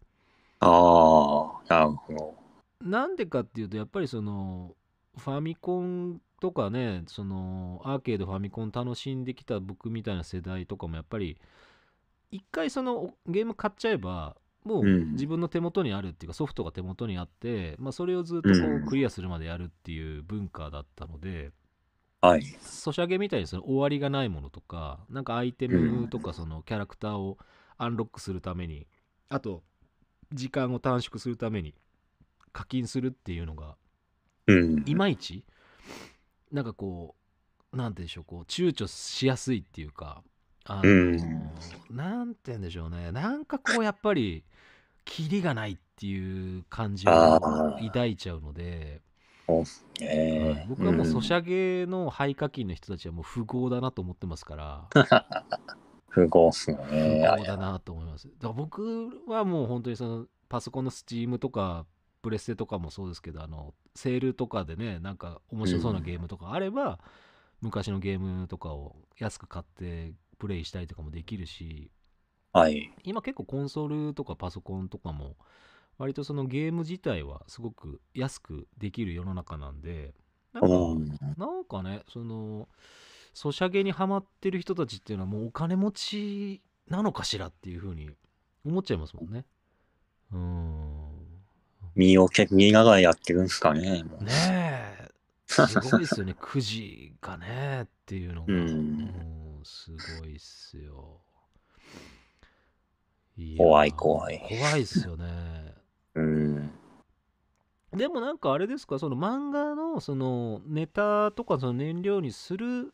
[0.59, 2.35] ああ、なるほど。
[2.81, 4.75] なんでかっていうとやっぱりその
[5.17, 11.37] ファミコンとかねそのアーケードファミコン楽しんできた僕みたいな世代とかもやっぱり
[12.31, 21.51] 一回そのゲーム買っちゃえばもううん自分の手元にあるっていうかソフトが手元にあって、まあ、それをずっとこうクリアするまでやるっていう文化だったので、
[22.21, 22.43] はい。
[22.61, 27.37] ソシャゲみたいにその終わりがないものとかなんかアイテムとかそのキャラクターを
[27.77, 28.87] アンロックするために
[29.29, 29.63] あと
[30.33, 31.73] 時間を短縮するために
[32.51, 33.75] 課金するっていうのが
[34.47, 34.83] うん。
[34.85, 35.45] いまいち
[36.51, 37.15] なんかこ
[37.71, 40.21] うなんて言うんでしょうこう躊躇しやすいっていうか
[40.69, 41.17] あのうん。
[41.89, 43.11] なんて言うんでしょうね。
[43.11, 44.43] なんかこうやっぱり
[45.03, 49.01] キリがないっていう感じを抱いちゃうので、
[50.67, 54.87] 僕はもうソシャゲの廃課金の人たちはもう富豪だなと思ってますから、
[56.09, 57.25] 不合っすね。
[57.27, 58.27] あれ豪だなと思います。
[58.27, 61.87] だから僕はもう本当にそのパソコンのスチームとか
[62.21, 66.99] プレステとかもそうですけどあのセールとかでねなんか面白そうなゲームとかあれば、
[67.61, 71.91] 昔のゲームとかを安く買ってプレイしたりとかもできるし
[72.51, 72.91] はい。
[73.03, 75.35] 今結構コンソールとかパソコンとかも
[75.97, 80.13] 割とそのゲーム自体はすごく安くできる世の中なんで
[80.53, 81.05] なんかうん。
[81.37, 82.67] なんかねその
[83.33, 88.09] ソシャゲにハマってる人たちっていうのはもうお金持ちなのかしらっていうふうに
[88.65, 89.45] 思っちゃいますもんね。
[90.33, 91.09] うーん。
[91.95, 94.03] 身を削りながらやってるんですかね。
[94.03, 95.09] ねえ。
[95.45, 96.35] すごいですよね。
[96.39, 99.91] くじがねっていうのが、うんうんす
[100.21, 101.19] ごいっすよ。
[103.37, 104.39] い怖い怖い。
[104.47, 105.25] 怖いっすよね。
[106.15, 106.71] うん。
[107.93, 108.99] でもなんかあれですか？
[108.99, 112.93] その漫画のそのネタとかその燃料にする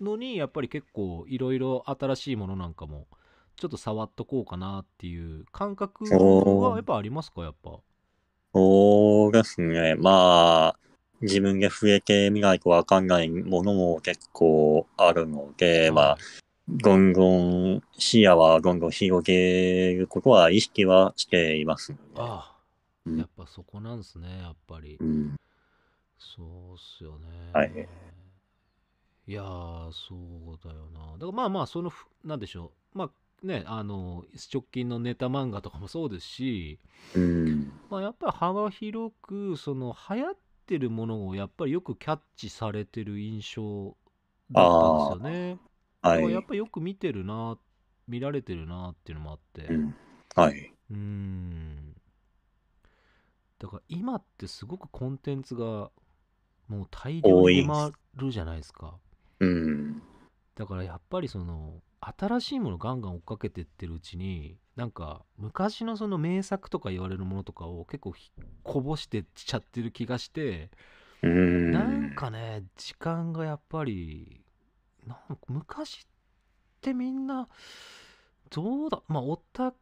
[0.00, 3.06] のにやっぱり結構いろいろ新しいものなんかも
[3.56, 7.42] ちょっと触っとこうかなっていう感覚はやっぱありますか？
[7.42, 7.78] やっぱ。
[8.52, 9.94] そうですね。
[9.94, 10.76] まあ、
[11.20, 16.18] 自分で触れてみないとわかんないものも結構あるので、まあ、
[16.68, 22.02] どんどん視野はどんどん広げることは意識はしていますので。
[22.16, 22.56] ああ
[23.06, 25.34] うんやっぱそこなんですねやっぱりうん。
[26.18, 27.26] そうっすよね。
[27.52, 27.88] はい
[29.26, 31.12] いやー、そうだよな。
[31.12, 32.98] だからまあまあ、そのふ、なんでしょう。
[32.98, 36.80] まあね、あの、直近のネタ漫画とかもそうですし、
[37.14, 37.72] うん。
[37.88, 40.36] まあやっぱり幅広く、その流行っ
[40.70, 43.96] てるものをやっぱりよくキャッチされてる印象
[44.52, 45.54] だったんですよね。
[45.54, 45.58] だ
[46.02, 46.20] はい。
[46.22, 47.58] からやっぱよく見てるな、
[48.08, 49.62] 見られてるなっていうのもあって。
[49.68, 49.94] うん。
[50.36, 50.72] はい。
[50.90, 51.94] うーん。
[53.60, 55.90] だから今ってすごくコンテンツが
[56.68, 58.98] もう大量に出回るじゃないですか。
[59.40, 60.02] うん。
[60.54, 68.30] だからやっぱりその新しいものガンガン追っかけてってるうちになんか昔のその名作とか言われるものとかを結構ひ
[68.62, 70.70] こぼしてっちゃってる気がして、
[71.22, 71.72] うん。
[71.72, 74.42] なんかね時間がやっぱり
[75.06, 76.08] なんか昔っ
[76.80, 77.48] てみんな
[78.48, 79.74] どうだまあおった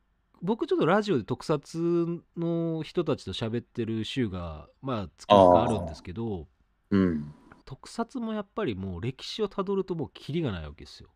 [0.42, 6.48] 僕ちょっとラジオで特撮の人たちと喋ってる週がまあ月々あるんですけど
[6.90, 7.32] うん。
[7.64, 11.10] 特撮もやっぱりもう歴史をたどるともうキリがないわけですよ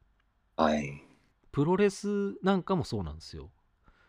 [0.63, 1.03] はい。
[1.51, 3.51] プロレスなんかもそうなんですよ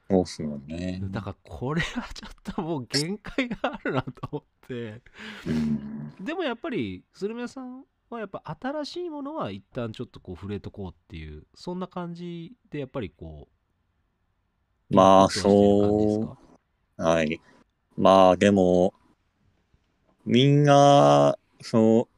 [0.09, 0.99] そうっすよね。
[1.03, 5.01] だからこれはちょっともう限界があるなと思って
[5.47, 6.13] うん。
[6.23, 13.47] でもやっぱりスルメさんはやっぱ新しいものは一旦ちょっとこう触れとこうっていうそんな感じでやっぱりこ
[14.91, 16.37] うまあ、そか？
[16.99, 17.03] う。
[17.03, 17.41] はい。
[17.97, 18.93] まあ、でも、
[20.23, 22.12] みんな、そう、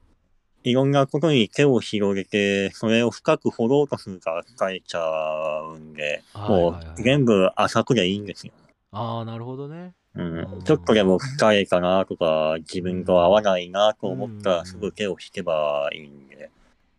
[0.65, 7.01] いろんなことに手を広げて、それを深く掘ろうとするから疲れちゃうんで、もはいはいはい。
[7.01, 8.53] う全部浅くでいいんですよ。
[8.91, 9.93] ああなるほどね。
[10.15, 10.37] うん。
[10.39, 10.63] うん。
[10.63, 16.49] ちょっとでも深いかなとか、自分と合わないなと思ったうんらすぐ手を引けばいいんで、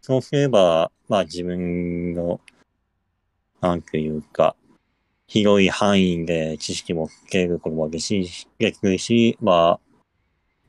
[0.01, 2.41] そうすれば、まあ自分の、
[3.61, 4.55] なんていうか、
[5.27, 8.17] 広い範囲で知識もつけることもでき
[8.81, 9.81] るし、まあ、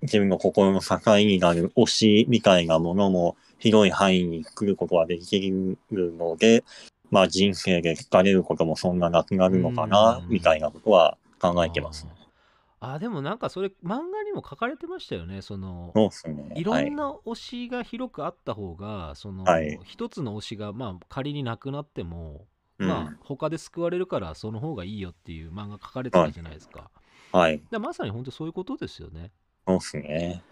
[0.01, 5.77] 自分の心の境になる推しみたいなものも広い範囲に来ることができる
[6.13, 6.63] ので、
[7.09, 12.11] まあ人生で疲れることもそんななくなるのかな、うんみたいなことは考えてますね。
[12.79, 16.51] あでもなんかそれ漫画にも書かれてましたよねそのそうですね。
[16.55, 22.45] いろはいんな推しが広くあった方が、その、はい一つの推しが、まあ、仮になくなっても、
[22.77, 26.91] うんまあ、他で救われるから、その方がいいよっていう漫画書かれてたじゃないですか。
[27.31, 27.61] はい。
[27.71, 29.31] でまさに本当そういうことですよね。
[29.67, 30.43] そうですね。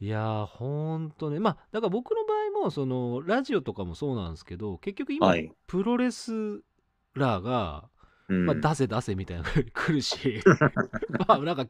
[0.00, 1.38] いやー、ほんとね。
[1.38, 6.62] まあ、だから僕の場合も、その、ラジオとかもそうなんですけど、結局今、はいプロレス
[7.14, 7.88] ラーが、
[8.28, 8.46] うん。
[8.46, 10.42] まあ、出せ出せみたいなのが来るし、
[11.26, 11.66] まあ、なんか、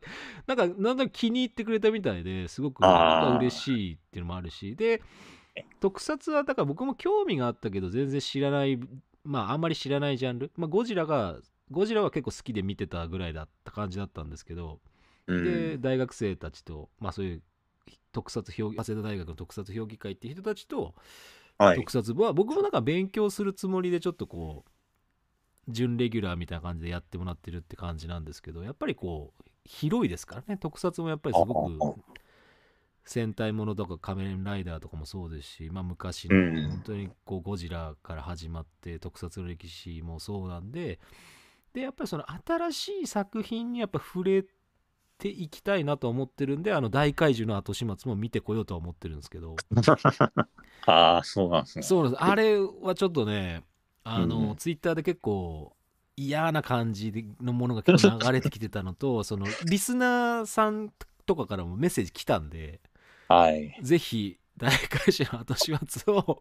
[0.46, 5.02] なんか、なんだか気に入ってくれたみたいですごく嬉しいっていうのもあるし、で、
[5.80, 8.78] 特撮は、だから僕も興味があったけど、全然知らない、
[9.24, 11.38] まあ、あんまり知らないジャンル、まあ、ゴジラが、
[11.70, 14.80] ゴジラは結構好きで見てたぐらいだった感じだったんですけど、
[15.27, 15.45] うん。
[15.45, 17.43] で、大学生たちと、まあ、そういう
[18.12, 20.95] 特撮評議、早稲田大学の特撮評議会っていう人たちと、
[21.59, 21.77] はい。
[21.77, 24.70] 特撮部は僕もなんか勉強するつもりでちょっとこう
[25.68, 30.57] 準レギュラーみたいな感じでやってもらってるって感じなんですけどやっぱりこう広いですからね。
[30.57, 32.01] 特撮もやっぱりすごく
[33.05, 36.68] 戦隊ものとか仮面ライダーとかもそうですし、まあ、昔のうん。
[36.70, 40.99] 本当にこうゴジラから始まって特撮の歴史もそうなんで
[41.72, 44.45] でやっぱりその新しい作品にやっぱ触れ
[45.18, 49.56] ていきたいなと思ってるんであの大怪獣の後始末も見てこようとは思ってるんですけど
[50.86, 51.82] ああ、そうなんですね。
[51.82, 52.22] そうなんです。
[52.22, 53.62] あれはちょっとね、
[54.04, 55.74] あの、うんツイッターで結構
[56.16, 60.92] 嫌な感じでのものが結構流れてきてたのと、 その、リスナーさん
[61.26, 62.80] とかからもメッセージ来たんで、
[63.28, 63.74] はい。
[63.80, 66.40] ぜひ、大会社の後始末を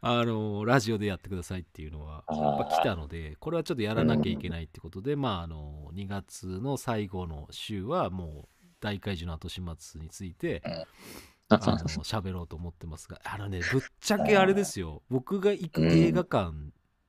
[0.00, 10.62] あのラジオでやってくださいっていうのはやっぱ来たのでこれはちょっとやらなきゃいけないってことで、まああの2月の最後の週はもう大怪獣の後始末について
[11.48, 15.02] あの喋ろうと思ってますがあのねぶっちゃけあれですよ。
[15.08, 16.52] 僕が行く映画館っ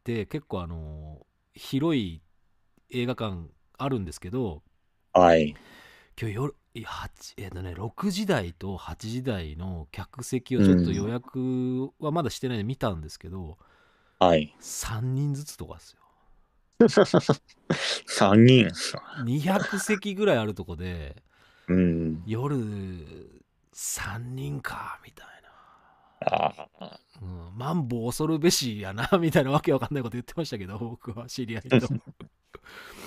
[0.03, 2.21] て結構あの広い
[2.91, 4.61] 映画館あるんですけど
[5.13, 5.55] はい。
[6.19, 13.57] 今日夜いや8えっとね6時台と8時台の客席をちょっと予約はまだしてないんで見たんですけど、
[14.19, 14.53] はい。
[14.61, 16.01] 3人ずつとかですよ
[18.29, 19.01] 3人っすか。
[19.23, 21.23] 200席ぐらいあるとこで
[21.67, 22.23] うん。
[22.27, 22.55] 夜
[23.73, 25.27] 3人かみたい
[26.21, 26.79] ああ。
[26.79, 31.79] な、うん、マンボ恐るべしやなみたいなわけわかんないこと言ってましたけど僕は知り合いと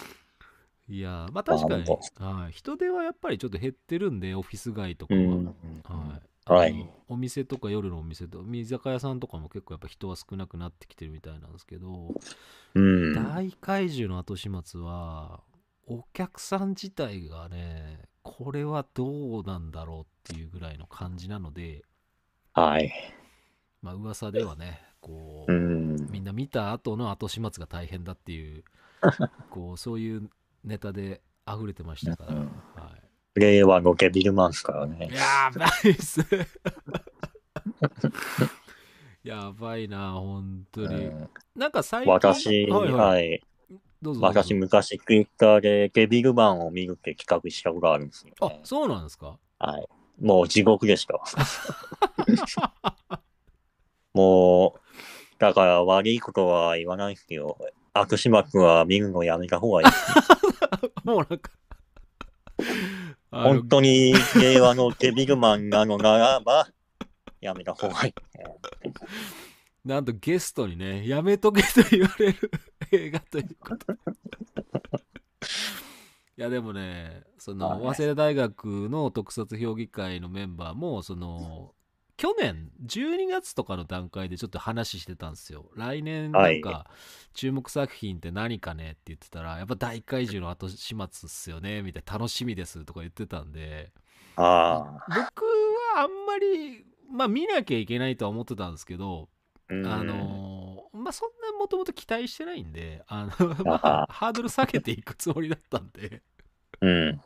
[0.88, 5.46] いやまあ確かにはい、人手はやっぱりちょっと減ってるんでオフィス街とかは、うん。
[5.46, 5.52] は
[6.16, 12.14] いはいお店とか夜のお店と居酒屋さんとかも結構やっぱ人は少なくなってきてるみたいなんですけど、
[12.74, 13.14] うん。
[13.14, 15.40] 大怪獣の後始末は
[15.86, 21.82] お客さん自体がねこれはどうなんだろうっていうぐらいの感じなので
[22.52, 22.92] はい。
[23.82, 26.10] まあ噂ではねこう、うん。
[26.10, 28.64] みんな見た後の後始末が大変だっていう
[29.50, 30.30] こうそういう
[30.68, 32.44] ネタで溢れてましたから、うんは
[32.96, 33.02] い
[33.34, 35.10] 令和のケビルマンっすからね。
[35.12, 36.20] やばいっす。
[39.22, 41.06] やばいな、本当に。
[41.06, 42.12] うんなんか最近。
[42.12, 42.92] 私、はいはい。
[42.92, 43.40] はい。
[44.02, 48.60] どうぞ私、昔、ツイッターでケビルマンを見るって企画したことがあるんですよ、あね。
[48.64, 49.38] そうなんですか？
[49.60, 49.86] はい。
[50.20, 51.20] もう地獄でした。
[54.14, 54.80] もう、
[55.38, 57.56] だから悪いことは言わないですよ。
[57.92, 59.88] 悪始末は見るのやめた方がいい。
[61.04, 61.50] もうなんか。
[63.30, 66.68] 本当に令和のケビルマンなのならば、
[67.40, 68.14] やめた方がいい。
[69.84, 72.50] なんとゲストにね、やめとけと言われる
[72.90, 73.92] 映画ということ。
[73.92, 73.96] い
[76.36, 81.74] やでもね、そのはい早稲田大学の特撮評議会のメンバーも、その
[82.18, 85.70] 去年12月とかの段階でちょっと話してたんですよ。
[85.76, 86.90] 来年なんか
[87.32, 93.92] 注目作品って何かねって言ってたら、やっぱ大怪獣の後始末っすよねみたいな楽しみですとか言ってたんで。
[95.06, 95.44] 僕
[95.94, 99.28] はあんまり、まあ見なきゃいけないとは思ってたんですけど、
[99.68, 106.22] うんあのーまあそんなもともと期待してないんで、あの まあ、ハードル下げていくつもりだったんで、
[106.80, 107.20] うん。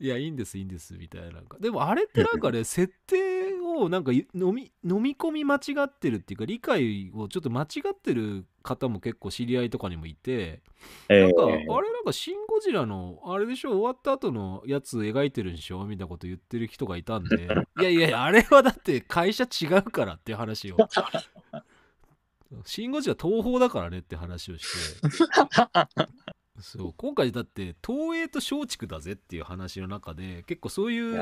[0.00, 1.32] いや、いいんです、いいんです、みたいな。
[1.32, 4.24] なんかでもあれってなんかね、設定をなんか飲
[4.54, 10.62] み飲み込み間違ってるっていうか、理解をちょっと間違ってる方も結構知り合いとかにもいて、
[11.08, 17.48] えなんか、あーれなんか、シン・ゴジラの、あれでしょ、終わった後のやつ描いてるんでしょみたいなこと言ってる人がいたんで、
[17.80, 20.76] いやいや、あれはだって会社違うからっていう話を。
[22.64, 25.08] シン・ゴジラ東宝だからねって話をして、
[26.60, 31.20] そう、今回だって東映と松竹だぜっていう話の中で、結構そういう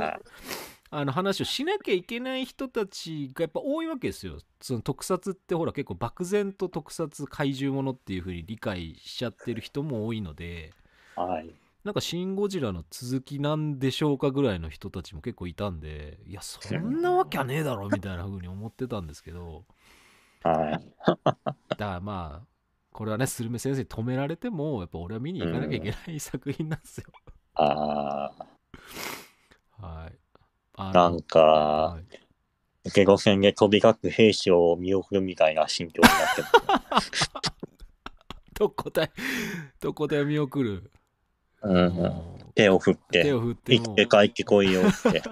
[0.91, 4.39] あの話をしなきゃいけない人たちがやっぱ多いわけですよ。
[4.61, 10.73] その特撮ってほら結構漠然と特撮怪獣ものっていう風に理解しちゃってる人も多いので、
[11.17, 11.51] はい。
[11.85, 19.65] なんかシン・ゴジラの続きなんでしょうかぐらいの人たちも結構いたんで、いや、そんなわけはねえだろみたいな風に思ってたんですけど、
[20.43, 20.93] はい。
[21.15, 21.45] だか
[21.79, 22.56] らまあ、
[22.97, 27.05] これはね、スルメ先生に止められても、やっぱ俺は見に行かなきゃいけない作品なんですよ。
[27.53, 28.33] あ
[29.79, 30.15] はい。
[30.77, 30.93] ああ。
[30.95, 32.05] なんか、はい
[32.95, 36.45] ゲロ戦で飛び立つ兵士を見送るみたいな心境になって。
[38.55, 39.11] どこで、
[39.81, 40.93] どこで見送る。
[41.63, 41.93] うん
[42.55, 45.21] 手を振って、手を振って生きて帰ってこいよって。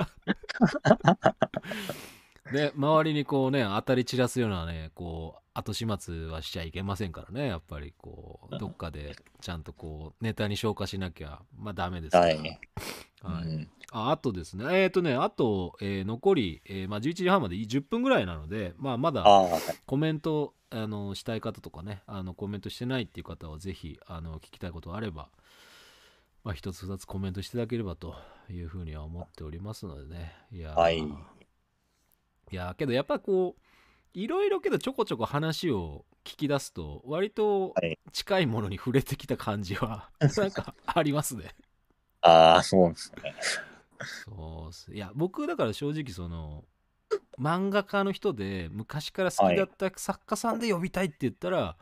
[2.52, 12.38] で周りにこうね当たり散らすようなねこう後始末はしちゃいけませんからねやっぱりこうどっかでちゃんとこうネタに消化しなきゃまあダメですから、はい。
[12.38, 12.48] はい。
[13.22, 13.68] うん。
[13.92, 19.24] ああとですねえっ、とねあと、えー残り、えーまあ、11時半まで10分ぐらいなので、まあ、まだ
[19.86, 25.28] コメントあのしたい方とかねあのコメントしてないっていう方はぜひあの聞きたいことがあれば、
[26.42, 28.16] まあ、一つ二つコメントしていただければと
[28.50, 30.32] いうふうには思っておりますのでね。
[30.52, 30.78] いやー。
[30.78, 31.00] はい
[32.50, 33.60] いやーけどやっぱこう
[34.18, 41.54] いろいろけどちょこちょこ話を聞き出すと割とはい近いものに触れてきた感じは なんかありますね。
[42.20, 43.34] ああ、そうですね。
[44.00, 46.64] そうっすいや僕だから正直その
[47.38, 51.76] 漫画家の人で昔から好きだった作家さんで呼びたいって言ったら、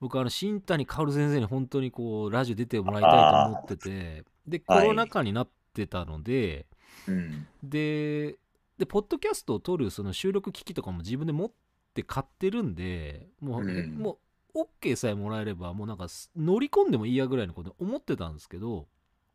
[0.00, 6.66] 僕あの新谷薫先生に本当にこうラジオ出てもらいたいと思っててでコはいロナ禍になってたので、
[7.06, 7.46] うん。
[7.62, 8.36] で
[8.78, 11.50] でポッドキャストを撮るその収録機器とかも自分で持っ
[11.94, 13.94] て買ってるんでもう,、うん。
[13.96, 14.18] も
[14.54, 18.86] う OK さえもらえればもうなんかす乗り込んでもいいやぐらいのこと思ってたんですけど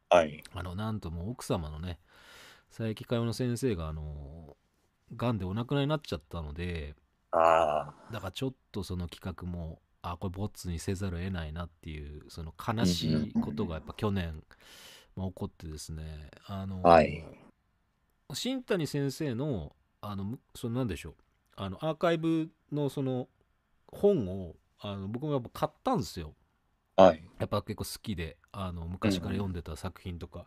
[0.10, 0.44] はい。
[0.54, 2.00] あのなんともう奥様のね
[2.70, 4.56] 佐伯佳代の先生があの
[5.16, 6.96] がんでお亡くなりになっちゃったので
[7.32, 14.44] あだからちょっとその企画もあこれボツにせざるを得ないなっていうその悲しいことがやっぱ去年、
[15.16, 17.24] まあ、起こってですねあの、はい
[18.36, 21.14] 新谷先生のあのむそのなんでしょう
[21.56, 23.28] あのアーカイブのその
[23.88, 26.34] 本をあの僕もやっぱ買ったんですよ
[26.96, 27.04] あ。
[27.04, 27.24] はい。
[27.40, 30.46] やっぱ結構好きであの昔から読んでた作品とか、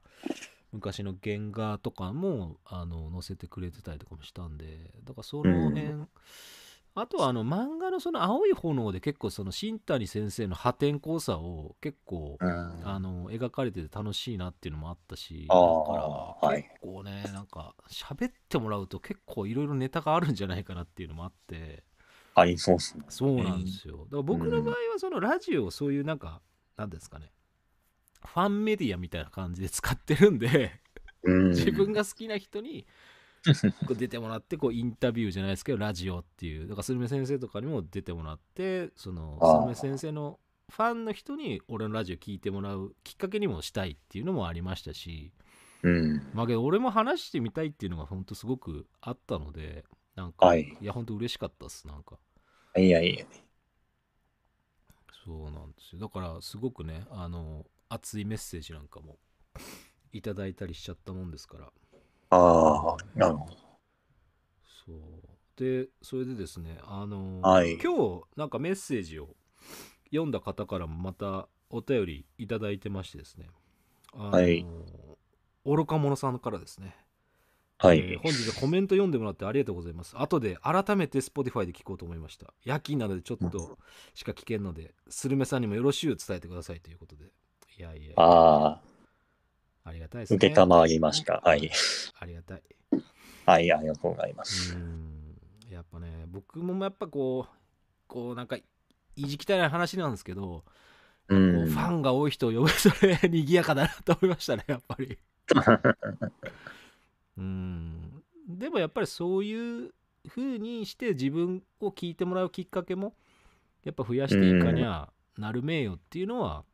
[0.72, 6.06] 昔の原画とかもあの載せてくれてたりとかもしたんでだからその辺、
[6.96, 12.74] あとはあの漫画のその「青い炎」で結構その新谷先生の破天荒さを結構うん。
[12.86, 15.98] あの描かれてて楽しいなっていうのもあったしあだ
[16.40, 21.82] から結構ねなんか喋ってもらうと結構いろいろネタがあるんじゃないかなっていうのもあって
[22.34, 23.04] ありそうっすね。
[23.08, 26.42] そうなんですよだから僕の場合はそのラジオをそういうなんか
[26.76, 27.32] 何ですかね
[28.24, 30.80] ファンメディアみたいな感じで使ってるんで
[31.22, 31.48] うん。
[31.50, 32.86] 自分が好きな人に
[33.86, 36.68] こう出てもらってこうインタビューじゃないですけどラジオっていう。
[36.68, 40.38] だからスルメ先生とかにも出てもらってそのスルメ先生の
[40.70, 45.32] ファンの人に俺のラジオ聞いてもらうきっかけにもしたいっていうのもありましたし。
[45.82, 46.30] うん。
[46.32, 49.84] まあけど俺も話してみたいっていうのが本当すごくあったので
[50.16, 50.62] なんか、はい。
[50.80, 52.18] いや本当嬉しかったっすなんか。
[52.76, 53.24] いやいや。
[55.24, 56.00] そうなんですよ。
[56.00, 59.18] だからすごくねあの熱いメッセージなんかも
[60.12, 61.72] いただいたりしちゃったもんですから
[62.30, 63.52] ああ、なるほど。
[64.86, 64.96] そう
[65.56, 69.28] でそれでですねあの、はい今日なんかメッセージを
[70.06, 73.46] 読んだ方からもまたお便りいただいてましてですね
[74.12, 74.66] あの、はい
[75.64, 76.96] 愚か者さんからですね
[77.82, 78.16] えーはい。
[78.22, 80.14] 本日はコメント読んでもらってありがとうございます。
[80.16, 82.54] 後で改めて Spotify で聞こうと思いました。
[82.64, 83.78] 夜勤なのでちょっと
[84.14, 87.24] しか聞けんので、スルメさんにもよろしゅう伝えてくださいということで。
[87.76, 88.82] いやいや、ああ、
[89.84, 90.36] ありがたいですね。
[90.36, 91.40] 受けたまわりました。
[91.44, 91.70] はい。
[92.18, 92.62] ありがたい。
[93.46, 94.74] はい、ありがとうございまうす。
[94.74, 95.36] ん。
[95.70, 97.54] やっぱね、僕もやっぱこう、
[98.06, 98.56] こうなんか、
[99.16, 100.64] 意地汚い話なんですけど、こ
[101.28, 101.64] うう。
[101.64, 105.18] んファンが多い人を呼ぶそれ賑やかだなと思いましたね、やっぱり。
[107.36, 109.92] うんでもやっぱりそういう
[110.28, 113.14] 風にして自分を聞いてもらうきっかけも
[113.82, 116.64] やっぱ増やしていかにゃなるめえよっていうのは、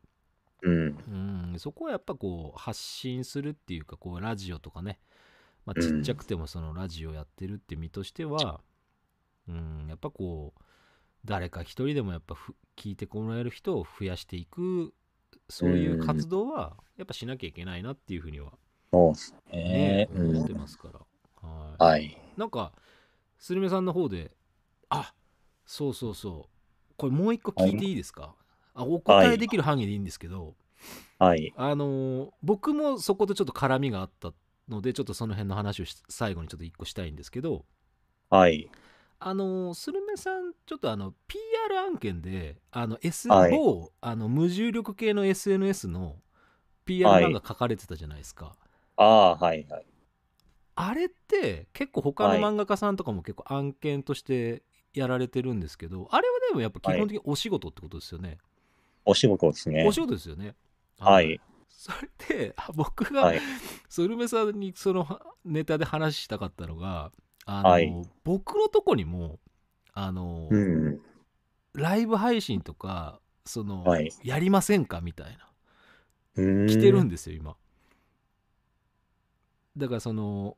[0.63, 1.53] うん。
[1.53, 5.01] うん、そこはやっぱこう発信するっていうかこうラジオとかね、
[5.67, 6.03] まあ、うん。
[6.03, 8.61] ちっちゃくてもそのラジオやってるって身としては、
[9.49, 10.63] うん、やっぱこう
[11.25, 14.95] 誰か一人でもやっぱふ聞いてもらえる人を増やしていく
[15.49, 18.53] そういう活動はやっぱしなきゃいけないなっていうふうには
[18.93, 20.09] そうね。
[20.13, 20.57] 思ってん。
[20.57, 21.01] ますから、
[21.49, 21.85] はい。
[21.85, 22.19] はい。
[22.37, 22.73] なんか
[23.39, 24.31] スルメさんの方で
[24.89, 25.13] あ
[25.67, 26.95] そうそうそう。
[26.97, 28.40] これもう一個聞いていいですか、あ
[28.85, 30.55] お答えできる範囲でいいんですけど、
[31.19, 31.53] はい。
[31.57, 34.33] あのー僕もそことちょっと絡みがあった
[34.69, 37.65] のでちょっとその辺の話をし最後にちょっと一個したいんですけど
[38.31, 38.71] はい。
[39.19, 46.17] あのースルメさんちょっとあの PR 案件であの S、はい某あの無重力系の SNS の
[46.87, 48.57] PR 漫画書かれてたじゃないですか、
[48.97, 49.87] ああ、はい、はい。
[50.75, 54.63] あれって結構他のはい漫画家さんとかも結構案件として
[54.95, 58.39] やられてるんですけど、あれはでもやっぱ基本的にお仕事ってことですよね、
[59.11, 59.93] お仕事ですねお。
[59.93, 60.55] 仕事ですよね
[60.99, 61.41] はい。
[61.69, 61.93] そ
[62.29, 63.41] れであ僕が、はい。
[63.89, 67.11] スルメさんにそのはネタで話したかったのが
[67.47, 67.93] あの、はい
[68.25, 69.39] 僕のとこにも
[69.95, 71.01] あの、うん。
[71.75, 75.37] ライブ配信とかその、はいやりませんかみたい
[76.37, 76.67] なうん。
[76.67, 77.57] 来てるんですよ今
[79.77, 80.57] だからその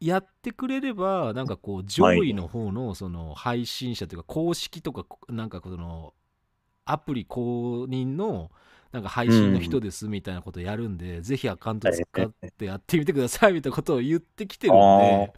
[0.00, 6.12] やってくれればなんかこう上位の方のその配信者というか公式とかなんかその
[6.84, 8.50] アプリ公認の
[8.92, 15.32] なんか配信の人ですみたいなことやるんで、ぜひアカウント使ってやってみてくださいみたいなことを言ってきてるんで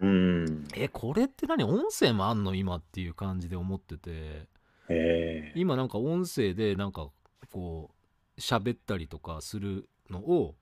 [0.00, 0.68] うん。
[0.74, 1.62] えこれって何？
[1.62, 4.46] 音声もあんの今っていう感じで思っててへ
[4.88, 5.52] え。
[5.54, 7.08] 今なんか音声でなんか
[7.52, 7.90] こ
[8.36, 10.54] う喋ったりとかするのを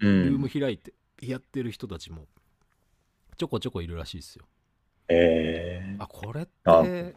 [0.00, 0.48] うルームん。
[0.50, 2.26] 開いてやってる人たちも
[3.36, 4.46] ちょこちょこいるらしいですよ
[5.08, 5.96] へえ。
[5.98, 7.16] あこれっあて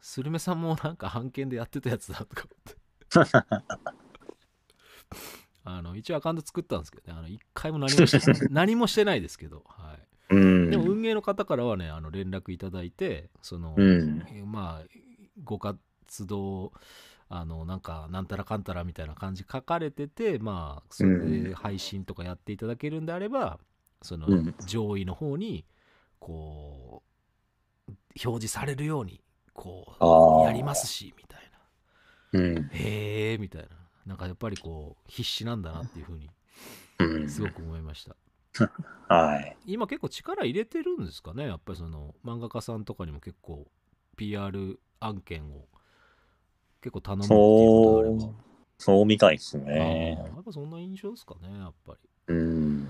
[0.00, 3.70] スルメさんもなんか案件でやってたやつだとか思って。
[5.64, 7.18] あの一応アカウント作ったんですけどね。
[7.18, 9.94] あの一回も何もして 何もしてないですけど、は
[10.30, 10.70] い、うん。
[10.70, 14.24] でも運営の方からはねあの連絡いただいてその、うん。
[14.28, 14.86] えまあ
[15.44, 16.72] ご活動
[17.28, 23.60] あのなんかなんたらかんたらみたいな感じ書かれててまあそれで配信とかやっていただけるんであれば
[24.02, 24.54] そのうん。
[24.66, 25.66] 上位の方に
[26.18, 27.02] こ
[27.88, 27.92] う
[28.24, 29.22] 表示されるように
[29.60, 30.46] こあうあ。
[30.46, 31.40] やりますしみたい
[32.32, 32.54] うん。
[32.54, 33.68] なへえみたいな
[34.06, 36.30] なんかやっぱりこう必死なんだなっていうふうに
[37.00, 37.28] うん。
[37.28, 38.16] すごく思いました
[39.14, 39.56] はい。
[39.66, 41.46] 今結構力入れてるんですかね？
[41.46, 43.66] やっぱりその漫画家さんとかにも結構
[44.16, 45.66] PR 案件を
[46.80, 48.34] 結構頼むっていうことであればそう、
[48.78, 50.18] そうみたいですね。
[50.34, 52.88] やっぱそんな印象ですかねやっぱりうん。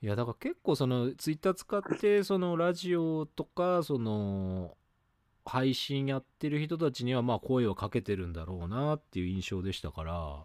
[0.00, 4.76] いやだから結構そのツイッター使ってそのラジオとかその
[5.48, 10.36] 配信やってる人たちにはまあ声をかけてるんだろうなっていう印象でしたから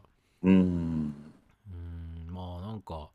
[0.44, 0.52] うん。
[0.52, 3.10] うんまあなんか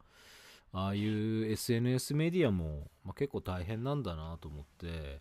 [0.72, 5.20] ああいう SNS メディアも、まあ、結構大変なんだなと思って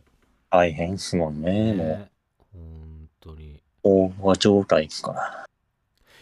[0.51, 1.73] 大変っすもんね。
[1.73, 2.11] もう、ね
[2.53, 5.45] 本当に飽和状態ですから。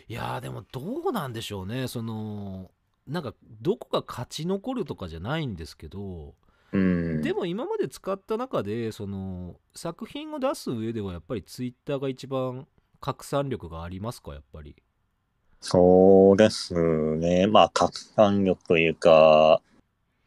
[0.08, 2.70] いやーでもどうなんでしょうねその
[3.08, 6.36] なんかどこが勝ち残るとかじゃないんですけど
[6.72, 7.22] うん。
[7.22, 12.68] でも今まで使った中でその作品を出す上ではやっぱりツイッターが一番
[13.00, 14.34] 拡散力がありますか？
[14.34, 14.76] やっぱり
[15.62, 16.74] そうです
[17.18, 17.48] ね。
[17.48, 19.62] まあ、拡散力というか、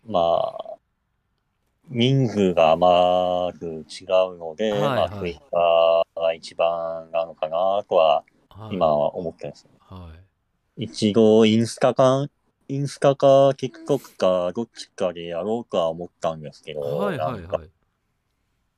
[0.07, 0.75] まあ、
[1.89, 9.69] 人数がまず違うので、はいまあ、はいツイッターが一番なのかなとは、はい今は思ってるんです。
[9.79, 10.13] は
[10.77, 12.29] い一度、インスタか、
[12.71, 17.71] インスタか、TikTok か、どっちかでやろうとは思ったんですけど、はいはいなんかはい。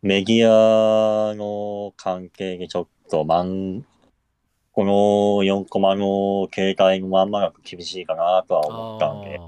[0.02, 3.84] メディアの関係でちょっと、まん、
[4.70, 4.92] この
[5.42, 9.40] 4コマの携帯のまんまだと厳しいかなとは思ったんで、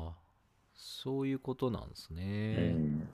[0.74, 3.08] そういうことなんですうね、ん。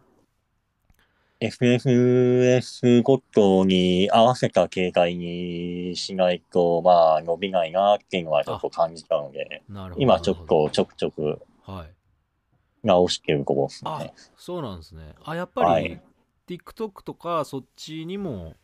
[1.41, 9.63] FSS ごとに合わせた携帯にしないと、まあ、伸びないなっていうのはちょっと感じたので、
[9.97, 11.41] 今ちょっとちょくちょく
[12.83, 14.13] 直してるとこですあね。
[14.37, 15.15] そうなんですね。
[15.25, 16.03] あやっぱり、はい。
[16.49, 18.55] TikTok とかそっちにも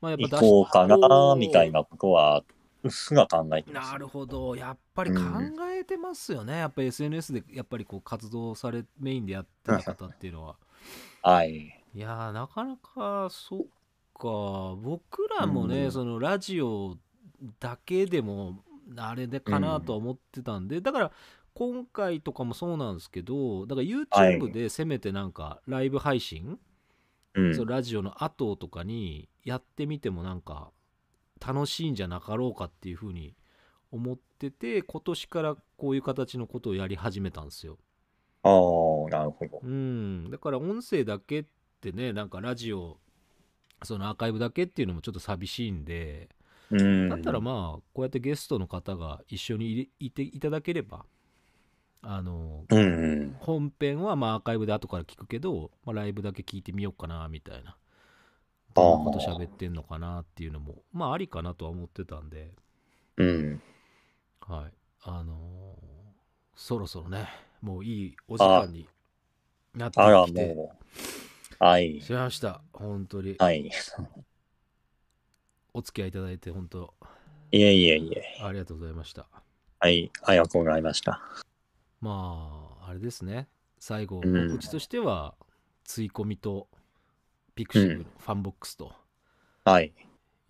[0.00, 2.42] まあやっ行ぱ出しこうかなみたいなことは、
[2.82, 3.92] うっすら考えてます。
[3.92, 4.56] なるほど。
[4.56, 5.20] やっぱり考
[5.70, 10.56] えてますよね、やっぱり SNS でやっぱりこう活動されメインでやってた方っていうのは。
[11.22, 11.77] はい。
[11.94, 13.60] いやーなかなかそっ
[14.14, 16.96] か僕らもね、うんそのラジオ
[17.60, 18.62] だけでも
[18.96, 21.12] あれでかなとは思ってたんで、だから
[21.54, 26.58] 今回とかもそうなんですけどだから YouTube でせめてなんかライブ配信、
[27.34, 27.54] うん。
[27.54, 30.70] そのラジオの後とかにやってみてもなんか
[31.44, 33.34] 楽しいんじゃなかろうかっていうふうに
[33.92, 37.78] 思ってて今年からこういう形のことをやり始めたんですよ。
[38.42, 39.60] ああ、なるほど。
[39.62, 41.44] うん、だから音声だけっ
[41.80, 42.98] てねなんかラジオ
[43.82, 46.28] そのアーカイブだけっていうのもちょっと寂しいんで
[46.70, 47.08] うん。
[47.08, 51.04] だったらまあこうやってゲストの方が一緒にいていただければ
[52.02, 52.82] あのうんう
[53.26, 53.36] ん。
[53.40, 57.76] 本編はまあアーカイブで後から聞くけど、まあ、ライブだけ聞いてみようかなみたいな
[58.74, 62.52] どんなこと喋ってんのかなっていうのもまあありかなとは思ってたんで
[63.16, 63.62] うん。
[64.40, 64.72] はい
[65.02, 65.88] あのー
[66.60, 67.28] そろそろね
[67.62, 68.88] もういいお時間に
[69.76, 71.27] なってあら、きてもう。
[71.58, 72.00] はい。
[72.00, 73.70] しました本当にはい。
[75.74, 76.94] お付き合いいただいて本当
[77.50, 78.42] いえいえいえ。
[78.42, 79.26] ありがとうございました
[79.80, 80.10] はい。
[80.22, 81.20] ありがとうございました。
[82.00, 83.48] まああれですね
[83.80, 85.34] 最後うん告知としては、
[85.84, 86.68] 追い込みと
[87.54, 88.92] ピクシブのファンボックスと
[89.64, 89.92] はい。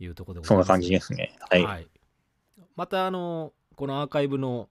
[0.00, 1.36] いうところでござそんないます感じですね。
[1.48, 1.64] はい。
[1.64, 1.86] はい、
[2.76, 4.68] またあのこのアーカイブの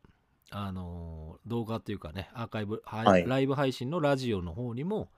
[0.50, 5.10] あの動画というかねアーカイブ、はいはいライブ配信のラジオの方にも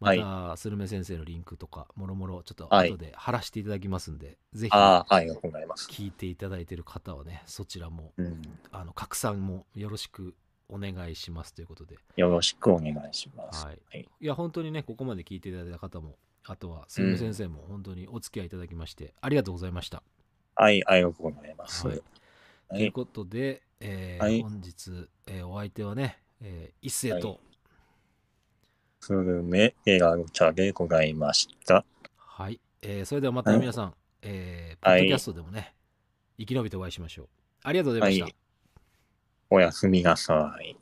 [0.00, 5.88] また、スルメ先生のリンクとかもろもろちょっとはい後で貼らせていただきますんで、ぜひああ、ありがとうございます。
[5.88, 8.42] 聞いていただいている方はねそちらもうん。
[8.70, 10.34] あの拡散もよろしく
[10.68, 13.64] お願いしますということで、よろしくお願いします。
[13.64, 14.08] はい、はい。
[14.20, 20.02] いや本当にねここまで聞いていただいた方もあとはスルメ先生も本当にお付き合いいただきまして、ありがとうございました。
[20.54, 21.86] はい、ありがとうございます。
[21.86, 21.96] はい
[22.68, 22.78] はい。
[22.78, 27.40] ということで、えーはい本日、えーお相手はね、えー一斉と、
[29.00, 31.84] スルメ映画チャでございました。
[32.16, 35.74] はいえーそれではまた皆さん、えーポッドキャストでもね、
[36.38, 37.28] 生き延びてお会いしましょう。
[37.62, 38.24] ありがとうございました。
[38.24, 38.34] はい
[39.50, 40.76] おやすみなさい。